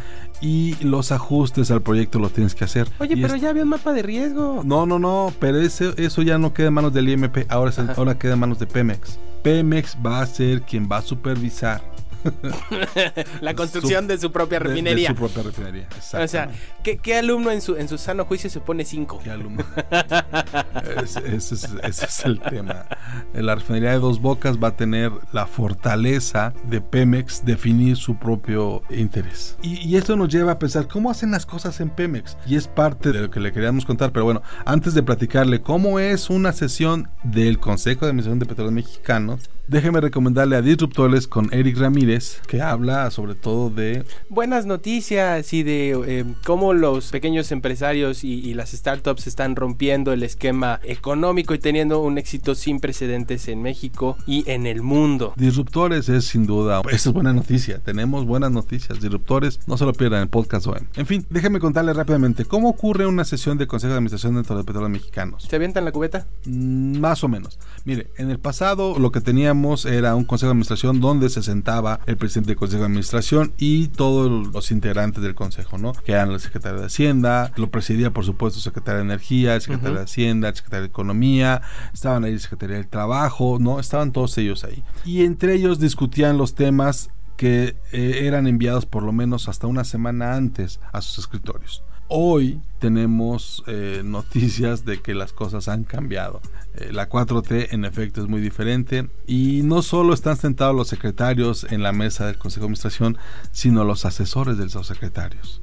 y 0.45 0.75
los 0.83 1.13
ajustes 1.13 1.71
al 1.71 1.81
proyecto 1.81 2.19
lo 2.19 2.29
tienes 2.29 2.53
que 2.53 2.65
hacer. 2.65 2.89
Oye, 2.99 3.13
Y 3.17 3.21
pero 3.21 3.35
es- 3.35 3.41
ya 3.41 3.49
había 3.49 3.63
un 3.63 3.69
mapa 3.69 3.93
de 3.93 4.01
riesgo. 4.03 4.61
no, 4.65 4.85
no, 4.85 4.99
no, 4.99 5.31
pero 5.39 5.61
ese- 5.61 5.93
eso 5.97 6.21
ya 6.21 6.37
no 6.37 6.53
queda 6.53 6.67
en 6.67 6.73
manos 6.73 6.93
del 6.93 7.07
IMP, 7.07 7.45
ahora, 7.47 7.71
Ajá. 7.71 7.93
ahora 7.95 8.19
queda 8.19 8.33
en 8.33 8.39
manos 8.39 8.59
de 8.59 8.67
Pemex. 8.67 9.17
Pemex 9.41 9.95
va 10.05 10.19
a 10.21 10.25
ser 10.25 10.61
quien 10.63 10.89
va 10.91 10.97
a 10.97 11.01
supervisar 11.01 11.81
La 13.41 13.53
construcción 13.53 14.03
Su- 14.03 14.07
de 14.07 14.17
su 14.17 14.31
propia 14.31 14.59
de- 14.59 14.63
de 14.65 14.69
refinería. 14.69 15.09
su 15.09 15.15
propia 15.15 15.43
refinería. 15.43 15.87
o 16.21 16.27
sea. 16.27 16.49
¿qué, 16.83 16.97
qué 16.97 17.17
alumno 17.17 17.51
en 17.51 17.61
su, 17.61 17.75
en 17.75 17.87
su 17.87 17.97
sano 17.97 18.25
juicio 18.25 18.49
se 18.49 18.59
pone 18.59 18.85
5? 18.85 19.21
Qué 19.23 19.31
alumno. 19.31 19.63
ese 21.03 21.35
es, 21.35 21.51
ese 21.83 22.05
es 22.05 22.25
el 22.25 22.39
tema. 22.39 22.85
La 23.33 23.55
refinería 23.55 23.91
de 23.91 23.99
Dos 23.99 24.21
Bocas 24.21 24.57
va 24.57 24.69
a 24.69 24.75
tener 24.75 25.11
la 25.31 25.45
fortaleza 25.47 26.53
de 26.69 26.81
Pemex 26.81 27.45
definir 27.45 27.97
su 27.97 28.15
propio 28.17 28.83
interés. 28.89 29.57
Y, 29.61 29.75
y 29.87 29.95
esto 29.97 30.15
nos 30.15 30.29
lleva 30.29 30.53
a 30.53 30.59
pensar 30.59 30.87
cómo 30.87 31.09
hacen 31.09 31.31
las 31.31 31.45
cosas 31.45 31.79
en 31.81 31.89
Pemex. 31.89 32.37
Y 32.45 32.55
es 32.55 32.67
parte 32.67 33.11
de 33.11 33.21
lo 33.21 33.31
que 33.31 33.39
le 33.39 33.51
queríamos 33.51 33.85
contar. 33.85 34.11
Pero 34.11 34.25
bueno, 34.25 34.41
antes 34.65 34.93
de 34.93 35.03
platicarle 35.03 35.61
cómo 35.61 35.99
es 35.99 36.29
una 36.29 36.53
sesión 36.53 37.09
del 37.23 37.59
Consejo 37.59 38.05
de 38.05 38.11
Administración 38.11 38.39
de 38.39 38.45
Petróleos 38.45 38.73
Mexicanos, 38.73 39.49
déjeme 39.67 40.01
recomendarle 40.01 40.55
a 40.55 40.61
Disruptores 40.61 41.27
con 41.27 41.53
Eric 41.53 41.77
Ramírez, 41.77 42.41
que 42.47 42.61
habla 42.61 43.09
sobre 43.11 43.35
todo 43.35 43.69
de 43.69 44.03
Buenas 44.29 44.65
noticias 44.65 45.53
y 45.53 45.63
de 45.63 45.91
eh, 46.05 46.25
cómo 46.45 46.73
los 46.73 47.11
pequeños 47.11 47.51
empresarios 47.51 48.23
y, 48.23 48.33
y 48.39 48.53
las 48.53 48.71
startups 48.71 49.27
están 49.27 49.55
rompiendo 49.55 50.11
el 50.11 50.23
esquema 50.23 50.79
económico 50.83 51.53
y 51.53 51.59
teniendo 51.59 52.01
un 52.01 52.17
éxito 52.17 52.55
sin 52.55 52.79
precedentes 52.79 53.47
en 53.47 53.61
México 53.61 54.17
y 54.27 54.49
en 54.49 54.67
el 54.67 54.81
mundo. 54.81 55.33
Disruptores 55.37 56.09
es 56.09 56.25
sin 56.25 56.45
duda, 56.45 56.81
esta 56.91 57.09
es 57.09 57.13
buena 57.13 57.33
noticia, 57.33 57.79
tenemos 57.79 58.25
buenas 58.25 58.51
noticias, 58.51 58.99
Disruptores, 58.99 59.59
no 59.67 59.77
se 59.77 59.85
lo 59.85 59.93
pierdan 59.93 60.19
en 60.19 60.23
el 60.23 60.29
podcast 60.29 60.67
OEM. 60.67 60.87
En 60.95 61.05
fin, 61.05 61.25
déjenme 61.29 61.59
contarles 61.59 61.95
rápidamente, 61.95 62.45
¿cómo 62.45 62.69
ocurre 62.69 63.07
una 63.07 63.23
sesión 63.23 63.57
de 63.57 63.67
Consejo 63.67 63.91
de 63.91 63.97
Administración 63.97 64.35
dentro 64.35 64.57
de 64.57 64.63
Petróleos 64.63 64.91
Mexicanos? 64.91 65.43
¿Se 65.49 65.55
avientan 65.55 65.85
la 65.85 65.91
cubeta? 65.91 66.27
Mm, 66.45 66.99
Más 66.99 67.23
o 67.23 67.27
menos. 67.27 67.59
Mire, 67.85 68.07
en 68.17 68.29
el 68.29 68.39
pasado 68.39 68.97
lo 68.99 69.11
que 69.11 69.21
teníamos 69.21 69.52
era 69.85 70.15
un 70.15 70.23
consejo 70.25 70.49
de 70.49 70.51
administración 70.51 70.99
donde 70.99 71.29
se 71.29 71.43
sentaba 71.43 71.99
el 72.05 72.17
presidente 72.17 72.49
del 72.49 72.57
consejo 72.57 72.81
de 72.81 72.87
administración 72.87 73.53
y 73.57 73.87
todos 73.87 74.47
los 74.53 74.71
integrantes 74.71 75.23
del 75.23 75.35
consejo, 75.35 75.77
¿no? 75.77 75.93
Que 75.93 76.13
eran 76.13 76.31
el 76.31 76.39
secretario 76.39 76.79
de 76.79 76.87
Hacienda, 76.87 77.51
lo 77.55 77.69
presidía 77.69 78.11
por 78.11 78.25
supuesto 78.25 78.59
el 78.59 78.63
secretario 78.63 78.99
de 78.99 79.05
Energía, 79.05 79.55
el 79.55 79.61
secretario 79.61 79.91
Ujú. 79.91 79.99
de 79.99 80.03
Hacienda, 80.03 80.49
el 80.49 80.55
secretario 80.55 80.83
de 80.83 80.89
Economía, 80.89 81.61
estaban 81.93 82.23
ahí 82.23 82.33
el 82.33 82.39
secretario 82.39 82.75
del 82.75 82.87
Trabajo, 82.87 83.57
¿no? 83.59 83.79
Estaban 83.79 84.11
todos 84.11 84.37
ellos 84.37 84.63
ahí. 84.63 84.83
Y 85.05 85.23
entre 85.23 85.55
ellos 85.55 85.79
discutían 85.79 86.37
los 86.37 86.55
temas 86.55 87.09
que 87.37 87.75
eh, 87.91 88.19
eran 88.23 88.47
enviados 88.47 88.85
por 88.85 89.03
lo 89.03 89.11
menos 89.11 89.49
hasta 89.49 89.67
una 89.67 89.83
semana 89.83 90.35
antes 90.35 90.79
a 90.91 91.01
sus 91.01 91.19
escritorios. 91.19 91.83
Hoy 92.07 92.61
tenemos 92.79 93.63
eh, 93.67 94.01
noticias 94.03 94.85
de 94.85 95.01
que 95.01 95.13
las 95.13 95.33
cosas 95.33 95.67
han 95.67 95.83
cambiado. 95.83 96.41
Eh, 96.75 96.91
la 96.91 97.09
4T 97.09 97.69
en 97.71 97.85
efecto 97.85 98.21
es 98.21 98.27
muy 98.27 98.41
diferente 98.41 99.09
y 99.25 99.61
no 99.63 99.81
solo 99.81 100.13
están 100.13 100.37
sentados 100.37 100.75
los 100.75 100.87
secretarios 100.87 101.65
en 101.69 101.81
la 101.81 101.91
mesa 101.91 102.27
del 102.27 102.37
Consejo 102.37 102.61
de 102.61 102.65
Administración, 102.65 103.17
sino 103.51 103.83
los 103.83 104.05
asesores 104.05 104.57
de 104.57 104.65
esos 104.65 104.87
secretarios. 104.87 105.61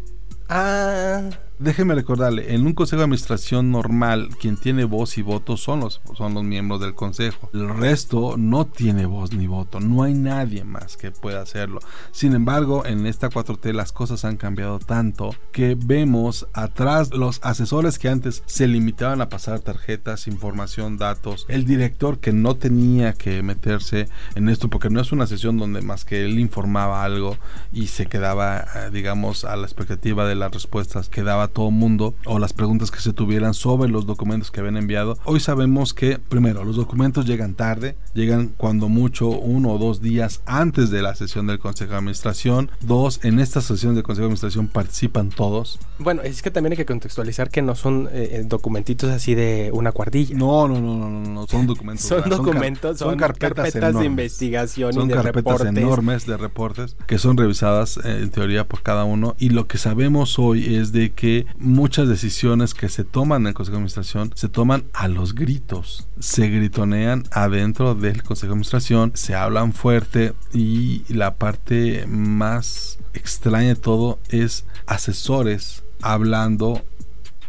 Ah, 0.49 1.29
Déjeme 1.61 1.95
recordarle, 1.95 2.55
en 2.55 2.65
un 2.65 2.73
consejo 2.73 3.01
de 3.01 3.05
administración 3.05 3.71
normal, 3.71 4.31
quien 4.41 4.57
tiene 4.57 4.85
voz 4.85 5.19
y 5.19 5.23
voto 5.23 5.59
son 5.59 5.81
los, 5.81 6.01
son 6.17 6.33
los 6.33 6.43
miembros 6.43 6.81
del 6.81 6.95
consejo. 6.95 7.51
El 7.53 7.69
resto 7.69 8.37
no 8.39 8.65
tiene 8.65 9.05
voz 9.05 9.35
ni 9.35 9.47
voto, 9.47 9.79
no 9.79 10.03
hay 10.03 10.15
nadie 10.15 10.65
más 10.65 10.97
que 10.97 11.11
pueda 11.11 11.43
hacerlo. 11.43 11.81
Sin 12.13 12.33
embargo, 12.35 12.87
en 12.87 13.05
esta 13.05 13.29
4T 13.29 13.75
las 13.75 13.93
cosas 13.93 14.25
han 14.25 14.39
cambiado 14.39 14.79
tanto 14.79 15.35
que 15.53 15.77
vemos 15.79 16.49
atrás 16.55 17.13
los 17.13 17.41
asesores 17.43 17.99
que 17.99 18.09
antes 18.09 18.43
se 18.47 18.67
limitaban 18.67 19.21
a 19.21 19.29
pasar 19.29 19.61
tarjetas, 19.61 20.29
información, 20.29 20.97
datos, 20.97 21.45
el 21.51 21.67
director 21.67 22.21
que 22.21 22.33
no 22.33 22.55
tenía 22.57 23.13
que 23.13 23.43
meterse 23.43 24.09
en 24.35 24.49
esto 24.49 24.71
porque 24.71 24.89
no 24.89 25.03
es 25.03 25.13
una 25.13 25.27
sesión 25.27 25.59
donde 25.59 25.83
más 25.83 26.07
que 26.07 26.25
él 26.25 26.39
informaba 26.39 27.05
algo 27.05 27.37
y 27.71 27.89
se 27.89 28.07
quedaba, 28.07 28.61
eh, 28.61 28.91
digamos, 28.91 29.45
a 29.45 29.57
la 29.57 29.67
expectativa 29.67 30.27
de 30.27 30.37
las 30.37 30.53
respuestas 30.53 31.11
que 31.11 31.23
daba 31.23 31.50
todo 31.51 31.71
mundo 31.71 32.15
o 32.25 32.39
las 32.39 32.53
preguntas 32.53 32.91
que 32.91 33.01
se 33.01 33.13
tuvieran 33.13 33.55
sobre 33.55 33.91
los 33.91 34.07
documentos 34.07 34.51
que 34.51 34.61
habían 34.61 34.77
enviado. 34.77 35.19
Hoy 35.25 35.41
sabemos 35.41 35.95
que, 35.95 36.19
primero, 36.19 36.65
los 36.65 36.77
documentos 36.77 37.27
llegan 37.27 37.55
tarde, 37.55 37.97
llegan 38.15 38.53
cuando 38.57 38.89
mucho 38.89 39.29
uno 39.29 39.73
o 39.73 39.79
dos 39.79 40.01
días 40.01 40.43
antes 40.47 40.91
de 40.91 41.03
la 41.03 41.15
sesión 41.15 41.47
del 41.47 41.59
Consejo 41.59 41.91
de 41.93 41.97
Administración. 41.99 42.71
Dos, 42.81 43.21
en 43.23 43.39
esta 43.41 43.61
sesión 43.61 43.95
del 43.95 44.03
Consejo 44.05 44.23
de 44.23 44.27
Administración 44.35 44.69
participan 44.69 45.31
todos. 45.31 45.79
bueno, 45.99 46.23
es 46.23 46.43
que 46.43 46.51
también 46.51 46.73
hay 46.73 46.77
que 46.79 46.87
contextualizar 46.87 47.51
que 47.51 47.63
no 47.63 47.75
son 47.75 48.09
eh, 48.13 48.29
eh, 48.33 48.45
documentitos 48.47 49.11
así 49.11 49.35
de 49.35 49.71
una 49.73 49.93
cuardilla. 49.93 50.37
No, 50.37 50.69
no, 50.69 50.81
no, 50.81 50.97
no, 50.97 51.09
no, 51.11 51.21
no, 51.31 51.47
son 51.47 51.67
documentos. 51.67 52.05
son 52.07 52.21
car- 52.23 52.31
documentos, 52.31 52.99
son, 52.99 53.17
carpetas, 53.17 53.73
de 53.73 53.79
enormes. 53.81 54.07
investigación 54.07 54.93
Son 54.93 55.05
y 55.05 55.09
de 55.09 55.15
carpetas 55.15 55.35
reportes. 55.35 55.77
enormes 55.77 56.27
de 56.27 56.37
reportes 56.37 56.97
que 57.07 57.19
son 57.19 57.37
revisadas 57.37 57.99
eh, 58.05 58.21
en 58.23 58.31
teoría 58.31 58.67
por 58.67 58.83
cada 58.83 59.05
uno 59.05 59.35
y 59.39 59.51
lo 59.51 59.67
que 59.67 59.79
sabemos 59.79 60.39
hoy 60.39 60.75
es 60.77 60.93
de 60.93 61.13
que 61.13 61.40
muchas 61.59 62.09
decisiones 62.09 62.75
que 62.75 62.89
se 62.89 63.05
toman 63.05 63.43
en 63.43 63.49
el 63.49 63.55
Consejo 63.55 63.73
de 63.73 63.79
Administración 63.79 64.33
se 64.35 64.49
toman 64.49 64.85
a 64.93 65.09
los 65.09 65.35
gritos, 65.35 66.07
se 66.19 66.49
gritonean 66.49 67.25
adentro 67.31 67.95
del 67.95 68.23
Consejo 68.23 68.49
de 68.49 68.53
Administración, 68.55 69.13
se 69.15 69.35
hablan 69.35 69.73
fuerte 69.73 70.35
y 70.53 71.03
la 71.13 71.35
parte 71.35 72.07
más 72.07 72.99
extraña 73.15 73.69
de 73.69 73.77
todo 73.77 74.19
es 74.29 74.65
asesores 74.87 75.83
hablando 76.03 76.83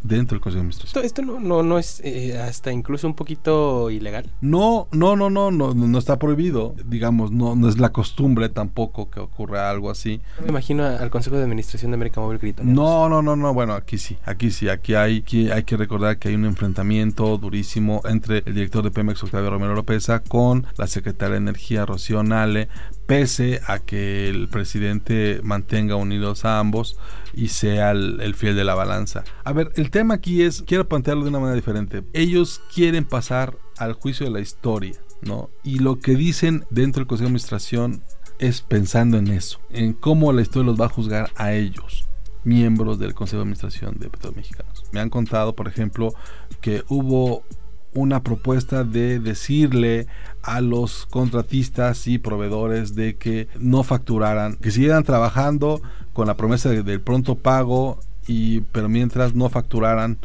dentro 0.03 0.35
del 0.35 0.41
Consejo 0.41 0.61
de 0.63 0.67
Administración. 0.67 1.05
Esto, 1.05 1.21
esto 1.21 1.33
no, 1.33 1.39
no, 1.39 1.63
no 1.63 1.77
es 1.77 2.01
eh, 2.03 2.37
hasta 2.39 2.71
incluso 2.71 3.07
un 3.07 3.15
poquito 3.15 3.89
ilegal. 3.89 4.29
No, 4.41 4.87
no, 4.91 5.15
no, 5.15 5.29
no, 5.29 5.51
no, 5.51 5.73
no 5.73 5.97
está 5.97 6.17
prohibido. 6.17 6.75
Digamos, 6.85 7.31
no, 7.31 7.55
no 7.55 7.69
es 7.69 7.79
la 7.79 7.89
costumbre 7.89 8.49
tampoco 8.49 9.09
que 9.09 9.19
ocurra 9.19 9.69
algo 9.69 9.89
así. 9.89 10.21
Me 10.41 10.49
imagino 10.49 10.85
al 10.85 11.09
Consejo 11.09 11.37
de 11.37 11.43
Administración 11.43 11.91
de 11.91 11.95
América 11.95 12.21
Móvil 12.21 12.39
grito. 12.39 12.63
No, 12.63 13.09
no, 13.09 13.21
no, 13.21 13.35
no. 13.35 13.53
Bueno, 13.53 13.73
aquí 13.73 13.97
sí, 13.97 14.17
aquí 14.25 14.51
sí, 14.51 14.69
aquí 14.69 14.95
hay, 14.95 15.19
aquí 15.19 15.51
hay 15.51 15.63
que 15.63 15.77
recordar 15.77 16.17
que 16.17 16.29
hay 16.29 16.35
un 16.35 16.45
enfrentamiento 16.45 17.37
durísimo 17.37 18.01
entre 18.05 18.43
el 18.45 18.53
director 18.53 18.83
de 18.83 18.91
Pemex, 18.91 19.23
Octavio 19.23 19.49
Romero 19.49 19.75
Lópeza, 19.75 20.19
con 20.19 20.65
la 20.77 20.87
secretaria 20.87 21.33
de 21.33 21.37
Energía, 21.37 21.85
Rocío 21.85 22.23
Nale, 22.23 22.69
pese 23.05 23.61
a 23.67 23.79
que 23.79 24.29
el 24.29 24.47
presidente 24.49 25.41
mantenga 25.43 25.95
unidos 25.95 26.45
a 26.45 26.59
ambos 26.59 26.97
y 27.33 27.49
sea 27.49 27.91
el, 27.91 28.19
el 28.21 28.35
fiel 28.35 28.55
de 28.55 28.63
la 28.63 28.75
balanza. 28.75 29.23
A 29.43 29.53
ver, 29.53 29.71
el 29.75 29.91
tema 29.91 30.15
aquí 30.15 30.43
es, 30.43 30.63
quiero 30.65 30.87
plantearlo 30.87 31.23
de 31.23 31.29
una 31.29 31.39
manera 31.39 31.55
diferente. 31.55 32.03
Ellos 32.13 32.61
quieren 32.73 33.05
pasar 33.05 33.57
al 33.77 33.93
juicio 33.93 34.25
de 34.25 34.31
la 34.31 34.39
historia, 34.39 34.99
¿no? 35.21 35.49
Y 35.63 35.79
lo 35.79 35.99
que 35.99 36.15
dicen 36.15 36.65
dentro 36.69 37.01
del 37.01 37.07
Consejo 37.07 37.25
de 37.25 37.29
Administración 37.29 38.03
es 38.39 38.61
pensando 38.61 39.17
en 39.17 39.27
eso, 39.27 39.59
en 39.69 39.93
cómo 39.93 40.33
la 40.33 40.41
historia 40.41 40.71
los 40.71 40.79
va 40.79 40.85
a 40.85 40.89
juzgar 40.89 41.29
a 41.35 41.53
ellos 41.53 42.07
miembros 42.43 42.99
del 42.99 43.13
Consejo 43.13 43.37
de 43.37 43.43
Administración 43.43 43.97
de 43.99 44.09
Petróleos 44.09 44.37
Mexicanos. 44.37 44.83
Me 44.91 44.99
han 44.99 45.09
contado, 45.09 45.55
por 45.55 45.67
ejemplo, 45.67 46.13
que 46.59 46.83
hubo 46.89 47.43
una 47.93 48.23
propuesta 48.23 48.83
de 48.83 49.19
decirle 49.19 50.07
a 50.43 50.61
los 50.61 51.05
contratistas 51.05 52.07
y 52.07 52.17
proveedores 52.17 52.95
de 52.95 53.17
que 53.17 53.47
no 53.59 53.83
facturaran, 53.83 54.55
que 54.55 54.71
siguieran 54.71 55.03
trabajando 55.03 55.81
con 56.13 56.27
la 56.27 56.35
promesa 56.37 56.69
de- 56.69 56.83
del 56.83 57.01
pronto 57.01 57.35
pago 57.35 57.99
y 58.27 58.61
pero 58.71 58.89
mientras 58.89 59.33
no 59.35 59.49
facturaran 59.49 60.17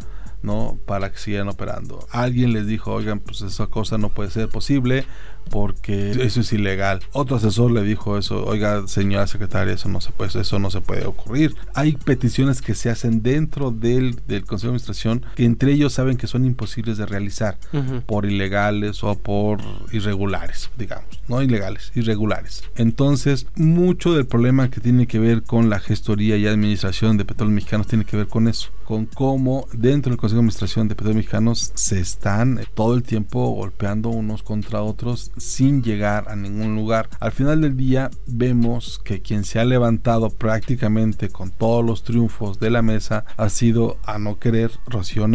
¿no? 0.42 0.78
Para 0.86 1.10
que 1.10 1.18
sigan 1.18 1.48
operando. 1.48 2.06
Alguien 2.10 2.52
les 2.52 2.66
dijo, 2.66 2.92
oigan, 2.92 3.20
pues 3.20 3.40
esa 3.40 3.66
cosa 3.66 3.98
no 3.98 4.10
puede 4.10 4.30
ser 4.30 4.48
posible 4.48 5.06
porque 5.50 6.10
eso 6.10 6.40
es 6.40 6.52
ilegal. 6.52 7.00
Otro 7.12 7.36
asesor 7.36 7.70
le 7.70 7.82
dijo 7.82 8.18
eso, 8.18 8.44
oiga, 8.44 8.86
señora 8.86 9.26
secretaria, 9.26 9.74
eso 9.74 9.88
no 9.88 10.00
se 10.00 10.10
puede, 10.10 10.40
eso 10.40 10.58
no 10.58 10.70
se 10.70 10.80
puede 10.80 11.06
ocurrir. 11.06 11.54
Hay 11.74 11.92
peticiones 11.92 12.62
que 12.62 12.74
se 12.74 12.90
hacen 12.90 13.22
dentro 13.22 13.70
del, 13.70 14.16
del 14.26 14.44
Consejo 14.44 14.72
de 14.72 14.76
Administración 14.76 15.24
que 15.34 15.44
entre 15.44 15.72
ellos 15.72 15.92
saben 15.92 16.16
que 16.16 16.26
son 16.26 16.44
imposibles 16.44 16.98
de 16.98 17.06
realizar 17.06 17.58
por 18.06 18.26
ilegales 18.26 19.02
o 19.04 19.16
por 19.16 19.60
irregulares, 19.92 20.70
digamos, 20.76 21.06
no 21.28 21.42
ilegales, 21.42 21.92
irregulares. 21.94 22.64
Entonces, 22.76 23.46
mucho 23.54 24.14
del 24.14 24.26
problema 24.26 24.70
que 24.70 24.80
tiene 24.80 25.06
que 25.06 25.18
ver 25.18 25.42
con 25.42 25.70
la 25.70 25.78
gestoría 25.78 26.36
y 26.36 26.46
administración 26.46 27.16
de 27.16 27.24
petróleos 27.24 27.54
mexicanos 27.54 27.86
tiene 27.86 28.04
que 28.04 28.16
ver 28.16 28.26
con 28.26 28.48
eso, 28.48 28.70
con 28.86 29.06
cómo 29.06 29.66
dentro 29.72 30.10
del 30.10 30.16
Consejo 30.16 30.36
de 30.36 30.40
Administración 30.42 30.86
de 30.88 30.94
Petróleos 30.94 31.16
Mexicanos 31.16 31.72
se 31.74 31.98
están 31.98 32.60
todo 32.74 32.94
el 32.94 33.02
tiempo 33.02 33.50
golpeando 33.50 34.10
unos 34.10 34.44
contra 34.44 34.82
otros 34.82 35.32
sin 35.36 35.82
llegar 35.82 36.28
a 36.28 36.36
ningún 36.36 36.76
lugar. 36.76 37.08
Al 37.18 37.32
final 37.32 37.60
del 37.60 37.76
día 37.76 38.10
vemos 38.26 39.00
que 39.02 39.22
quien 39.22 39.44
se 39.44 39.58
ha 39.58 39.64
levantado 39.64 40.30
prácticamente 40.30 41.30
con 41.30 41.50
todos 41.50 41.84
los 41.84 42.04
triunfos 42.04 42.60
de 42.60 42.70
la 42.70 42.82
mesa 42.82 43.24
ha 43.36 43.48
sido 43.48 43.98
a 44.04 44.18
no 44.18 44.38
querer 44.38 44.70
Rocío 44.86 45.26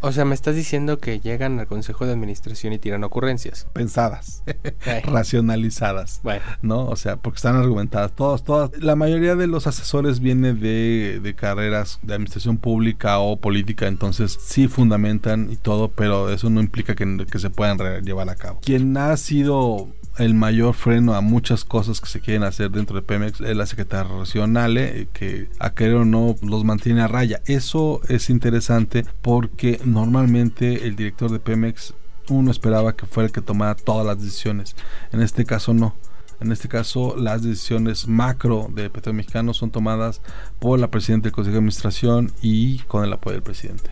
O 0.00 0.12
sea, 0.12 0.24
me 0.24 0.36
estás 0.36 0.54
diciendo 0.54 0.98
que 0.98 1.18
llegan 1.18 1.58
al 1.58 1.66
Consejo 1.66 2.06
de 2.06 2.12
Administración 2.12 2.72
y 2.72 2.78
tiran 2.78 3.02
ocurrencias. 3.02 3.66
Pensadas, 3.72 4.44
racionalizadas. 5.04 6.20
Bueno. 6.22 6.44
¿No? 6.62 6.86
O 6.86 6.94
sea, 6.94 7.16
porque 7.16 7.36
están 7.36 7.56
argumentadas. 7.56 8.12
Todos, 8.12 8.44
todas. 8.44 8.70
La 8.80 8.94
mayoría 8.94 9.34
de 9.34 9.48
los 9.48 9.66
asesores 9.66 10.20
viene 10.20 10.54
de, 10.54 11.18
de 11.20 11.34
carreras 11.34 11.98
de 12.02 12.14
administración 12.14 12.58
pública 12.58 12.91
o 13.00 13.36
política, 13.36 13.86
entonces 13.86 14.38
sí 14.40 14.68
fundamentan 14.68 15.50
y 15.50 15.56
todo, 15.56 15.88
pero 15.88 16.30
eso 16.30 16.50
no 16.50 16.60
implica 16.60 16.94
que, 16.94 17.26
que 17.30 17.38
se 17.38 17.50
puedan 17.50 17.78
llevar 18.04 18.28
a 18.28 18.36
cabo. 18.36 18.60
Quien 18.62 18.96
ha 18.96 19.16
sido 19.16 19.88
el 20.18 20.34
mayor 20.34 20.74
freno 20.74 21.14
a 21.14 21.20
muchas 21.20 21.64
cosas 21.64 22.00
que 22.00 22.08
se 22.08 22.20
quieren 22.20 22.42
hacer 22.42 22.70
dentro 22.70 22.96
de 22.96 23.02
Pemex 23.02 23.40
es 23.40 23.56
la 23.56 23.66
Secretaría 23.66 24.12
Nacional, 24.12 24.76
eh, 24.76 25.08
que 25.12 25.48
a 25.58 25.70
querer 25.70 25.96
o 25.96 26.04
no 26.04 26.36
los 26.42 26.64
mantiene 26.64 27.00
a 27.00 27.08
raya. 27.08 27.40
Eso 27.46 28.00
es 28.08 28.30
interesante 28.30 29.04
porque 29.22 29.80
normalmente 29.84 30.86
el 30.86 30.96
director 30.96 31.30
de 31.30 31.38
Pemex 31.38 31.94
uno 32.28 32.50
esperaba 32.50 32.94
que 32.94 33.06
fuera 33.06 33.26
el 33.26 33.32
que 33.32 33.40
tomara 33.40 33.74
todas 33.74 34.06
las 34.06 34.22
decisiones. 34.22 34.76
En 35.12 35.22
este 35.22 35.44
caso 35.44 35.74
no. 35.74 35.94
En 36.42 36.52
este 36.52 36.68
caso, 36.68 37.16
las 37.16 37.42
decisiones 37.42 38.08
macro 38.08 38.68
de 38.74 38.90
Petro 38.90 39.12
Mexicano 39.12 39.54
son 39.54 39.70
tomadas 39.70 40.20
por 40.58 40.78
la 40.78 40.90
presidenta 40.90 41.24
del 41.24 41.32
Consejo 41.32 41.52
de 41.52 41.58
Administración 41.58 42.32
y 42.42 42.80
con 42.80 43.04
el 43.04 43.12
apoyo 43.12 43.34
del 43.34 43.42
presidente. 43.42 43.90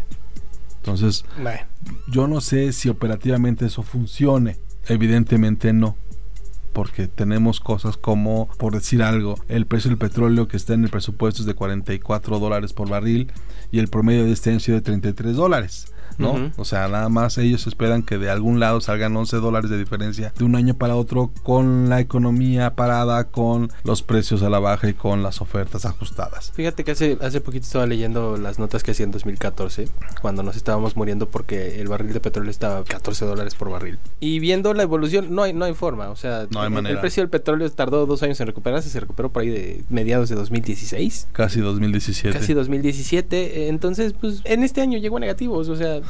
Entonces, 0.77 1.25
yo 2.11 2.27
no 2.27 2.41
sé 2.41 2.73
si 2.73 2.89
operativamente 2.89 3.67
eso 3.67 3.83
funcione. 3.83 4.59
Evidentemente 4.89 5.73
no 5.73 5.97
porque 6.73 7.09
tenemos 7.09 7.61
cosas 7.61 7.97
como, 7.97 8.49
por 8.59 8.73
decir 8.73 9.03
algo, 9.03 9.35
el 9.49 9.67
precio 9.67 9.91
del 9.91 9.99
petróleo 9.99 10.49
que 10.49 10.57
está 10.57 10.75
en 10.75 10.85
el 10.85 10.91
presupuesto 10.91 11.43
es 11.43 11.47
de 11.47 11.55
44 11.55 12.39
dólares 12.39 12.73
por 12.73 12.89
barril 12.89 13.33
y 13.71 13.79
el 13.79 13.89
promedio 13.89 14.25
de 14.25 14.33
este 14.33 14.51
año 14.51 14.59
ha 14.59 14.61
sido 14.61 14.77
de 14.77 14.83
33 14.83 15.37
dólares. 15.37 15.93
¿No? 16.21 16.53
O 16.57 16.65
sea, 16.65 16.89
nada 16.89 17.09
más 17.09 17.39
ellos 17.39 17.67
esperan 17.67 18.03
que 18.03 18.19
de 18.19 18.31
algún 18.31 18.61
lado 18.61 18.81
salgan 18.81 19.17
11 19.17 19.39
dólares 19.39 19.71
de 19.71 19.79
diferencia 19.79 20.33
de 20.37 20.45
un 20.45 20.55
año 20.55 20.75
para 20.75 20.97
otro 20.97 21.31
con 21.43 21.89
la 21.89 22.01
economía 22.01 22.75
parada, 22.75 23.25
con 23.25 23.71
los 23.85 24.03
precios 24.03 24.43
a 24.43 24.51
la 24.51 24.59
baja 24.59 24.89
y 24.89 24.95
con 24.95 25.23
las 25.23 25.41
ofertas 25.41 25.85
ajustadas. 25.85 26.53
Fíjate 26.55 26.85
que 26.85 26.93
hace, 26.93 27.19
hace 27.21 27.41
poquito 27.41 27.65
estaba 27.65 27.87
leyendo 27.87 28.37
las 28.37 28.59
notas 28.59 28.83
que 28.83 28.93
hacía 28.93 29.05
en 29.05 29.13
2014, 29.13 29.89
cuando 30.21 30.43
nos 30.43 30.57
estábamos 30.57 30.97
muriendo 30.97 31.29
porque 31.29 31.81
el 31.81 31.89
barril 31.89 32.13
de 32.13 32.21
petróleo 32.21 32.51
estaba 32.51 32.85
14 32.85 33.25
dólares 33.25 33.55
por 33.55 33.71
barril. 33.71 33.99
Y 34.21 34.39
viendo 34.39 34.75
la 34.75 34.83
evolución, 34.83 35.35
no 35.35 35.43
hay, 35.43 35.53
no 35.53 35.65
hay 35.65 35.75
forma, 35.75 36.11
o 36.11 36.17
sea, 36.17 36.47
no 36.51 36.61
hay 36.61 36.67
el, 36.67 36.73
manera. 36.73 36.95
el 36.95 37.01
precio 37.01 37.23
del 37.23 37.31
petróleo 37.31 37.71
tardó 37.71 38.07
dos 38.07 38.23
años 38.23 38.41
en 38.41 38.47
recuperarse, 38.47 38.89
se 38.89 39.01
recuperó 39.01 39.31
por 39.31 39.43
ahí 39.43 39.49
de 39.49 39.85
mediados 39.89 40.29
de 40.29 40.35
2016. 40.37 41.29
Casi 41.33 41.61
2017. 41.61 42.39
Casi 42.39 42.55
2017, 42.55 43.69
entonces, 43.69 44.15
pues 44.19 44.41
en 44.45 44.63
este 44.63 44.81
año 44.81 44.99
llegó 44.99 45.17
a 45.17 45.21
negativos, 45.21 45.69
o 45.69 45.77
sea, 45.77 46.01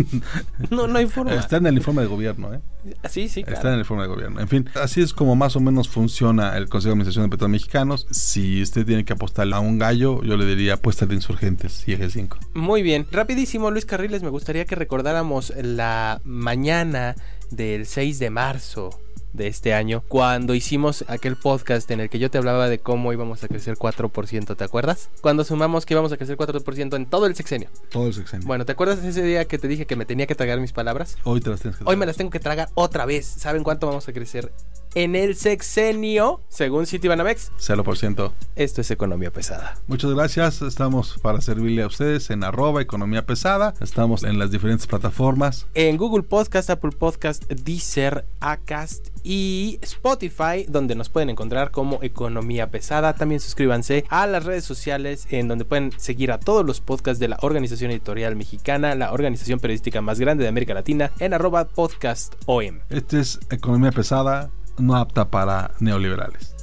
no, 0.70 0.86
no 0.86 0.98
hay 0.98 1.06
forma. 1.06 1.34
Está 1.34 1.56
en 1.56 1.66
el 1.66 1.76
informe 1.76 2.02
de 2.02 2.08
gobierno, 2.08 2.54
¿eh? 2.54 2.60
Sí, 3.08 3.28
sí, 3.28 3.44
Está 3.46 3.68
en 3.68 3.74
el 3.74 3.80
informe 3.80 4.04
de 4.04 4.08
gobierno. 4.08 4.40
En 4.40 4.48
fin, 4.48 4.68
así 4.80 5.00
es 5.00 5.12
como 5.12 5.34
más 5.36 5.56
o 5.56 5.60
menos 5.60 5.88
funciona 5.88 6.56
el 6.56 6.68
Consejo 6.68 6.90
de 6.90 6.92
Administración 6.92 7.24
de 7.24 7.30
Petróleos 7.30 7.52
Mexicanos. 7.52 8.06
Si 8.10 8.62
usted 8.62 8.86
tiene 8.86 9.04
que 9.04 9.12
apostar 9.12 9.52
a 9.52 9.60
un 9.60 9.78
gallo, 9.78 10.22
yo 10.22 10.36
le 10.36 10.46
diría 10.46 10.74
apuesta 10.74 11.06
de 11.06 11.14
insurgentes 11.14 11.86
y 11.86 11.92
eje 11.92 12.10
5. 12.10 12.38
Muy 12.54 12.82
bien. 12.82 13.06
Rapidísimo, 13.10 13.70
Luis 13.70 13.86
Carriles, 13.86 14.22
me 14.22 14.30
gustaría 14.30 14.64
que 14.64 14.74
recordáramos 14.74 15.52
la 15.56 16.20
mañana 16.24 17.16
del 17.50 17.86
6 17.86 18.18
de 18.18 18.30
marzo 18.30 19.05
de 19.36 19.46
este 19.46 19.74
año, 19.74 20.02
cuando 20.08 20.54
hicimos 20.54 21.04
aquel 21.08 21.36
podcast 21.36 21.90
en 21.90 22.00
el 22.00 22.08
que 22.08 22.18
yo 22.18 22.30
te 22.30 22.38
hablaba 22.38 22.68
de 22.68 22.78
cómo 22.78 23.12
íbamos 23.12 23.44
a 23.44 23.48
crecer 23.48 23.76
4%, 23.76 24.56
¿te 24.56 24.64
acuerdas? 24.64 25.10
Cuando 25.20 25.44
sumamos 25.44 25.86
que 25.86 25.94
íbamos 25.94 26.12
a 26.12 26.16
crecer 26.16 26.36
4% 26.36 26.96
en 26.96 27.06
todo 27.06 27.26
el 27.26 27.34
sexenio. 27.34 27.68
Todo 27.90 28.08
el 28.08 28.14
sexenio. 28.14 28.46
Bueno, 28.46 28.64
¿te 28.64 28.72
acuerdas 28.72 29.04
ese 29.04 29.22
día 29.22 29.44
que 29.44 29.58
te 29.58 29.68
dije 29.68 29.86
que 29.86 29.96
me 29.96 30.06
tenía 30.06 30.26
que 30.26 30.34
tragar 30.34 30.60
mis 30.60 30.72
palabras? 30.72 31.16
Hoy 31.24 31.40
te 31.40 31.50
las 31.50 31.60
tienes 31.60 31.76
que 31.76 31.84
tragar. 31.84 31.94
Hoy 31.94 31.98
me 31.98 32.06
las 32.06 32.16
tengo 32.16 32.30
que 32.30 32.40
tragar 32.40 32.68
otra 32.74 33.06
vez. 33.06 33.26
¿Saben 33.26 33.62
cuánto 33.62 33.86
vamos 33.86 34.08
a 34.08 34.12
crecer 34.12 34.52
en 34.96 35.14
el 35.14 35.36
sexenio, 35.36 36.40
según 36.48 36.86
Citibanamex. 36.86 37.52
0%. 37.58 38.32
Esto 38.56 38.80
es 38.80 38.90
economía 38.90 39.30
pesada. 39.30 39.78
Muchas 39.86 40.10
gracias. 40.12 40.62
Estamos 40.62 41.18
para 41.20 41.42
servirle 41.42 41.82
a 41.82 41.86
ustedes 41.86 42.30
en 42.30 42.42
arroba 42.42 42.80
economía 42.80 43.26
pesada. 43.26 43.74
Estamos 43.82 44.24
en 44.24 44.38
las 44.38 44.50
diferentes 44.50 44.86
plataformas. 44.86 45.66
En 45.74 45.98
Google 45.98 46.22
Podcast, 46.22 46.70
Apple 46.70 46.92
Podcast, 46.98 47.44
Deezer, 47.44 48.24
Acast 48.40 49.08
y 49.22 49.78
Spotify, 49.82 50.64
donde 50.66 50.94
nos 50.94 51.10
pueden 51.10 51.28
encontrar 51.28 51.72
como 51.72 51.98
economía 52.00 52.70
pesada. 52.70 53.12
También 53.12 53.42
suscríbanse 53.42 54.06
a 54.08 54.26
las 54.26 54.46
redes 54.46 54.64
sociales 54.64 55.26
en 55.30 55.46
donde 55.46 55.66
pueden 55.66 55.92
seguir 55.98 56.32
a 56.32 56.40
todos 56.40 56.64
los 56.64 56.80
podcasts 56.80 57.20
de 57.20 57.28
la 57.28 57.36
Organización 57.42 57.90
Editorial 57.90 58.34
Mexicana, 58.34 58.94
la 58.94 59.12
organización 59.12 59.60
periodística 59.60 60.00
más 60.00 60.18
grande 60.18 60.44
de 60.44 60.48
América 60.48 60.72
Latina, 60.72 61.12
en 61.18 61.34
arroba 61.34 61.66
podcast 61.66 62.34
OM. 62.46 62.78
Este 62.88 63.20
es 63.20 63.38
economía 63.50 63.92
pesada 63.92 64.50
no 64.78 64.94
apta 64.96 65.30
para 65.30 65.72
neoliberales. 65.80 66.54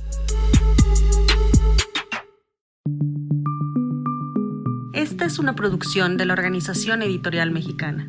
Esta 4.93 5.25
es 5.25 5.39
una 5.39 5.55
producción 5.55 6.17
de 6.17 6.25
la 6.25 6.33
Organización 6.33 7.01
Editorial 7.01 7.51
Mexicana. 7.51 8.07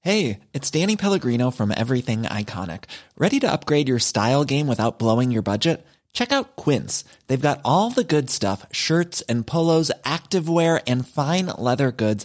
Hey, 0.00 0.40
it's 0.54 0.70
Danny 0.70 0.96
Pellegrino 0.96 1.50
from 1.50 1.70
Everything 1.70 2.22
Iconic. 2.22 2.84
Ready 3.18 3.38
to 3.40 3.52
upgrade 3.52 3.88
your 3.88 3.98
style 3.98 4.44
game 4.44 4.66
without 4.66 4.98
blowing 4.98 5.30
your 5.30 5.42
budget? 5.42 5.84
Check 6.14 6.32
out 6.32 6.56
Quince. 6.56 7.04
They've 7.26 7.38
got 7.38 7.60
all 7.64 7.90
the 7.90 8.04
good 8.04 8.30
stuff 8.30 8.64
shirts 8.72 9.20
and 9.28 9.46
polos, 9.46 9.92
activewear, 10.04 10.80
and 10.86 11.06
fine 11.06 11.46
leather 11.58 11.92
goods 11.92 12.24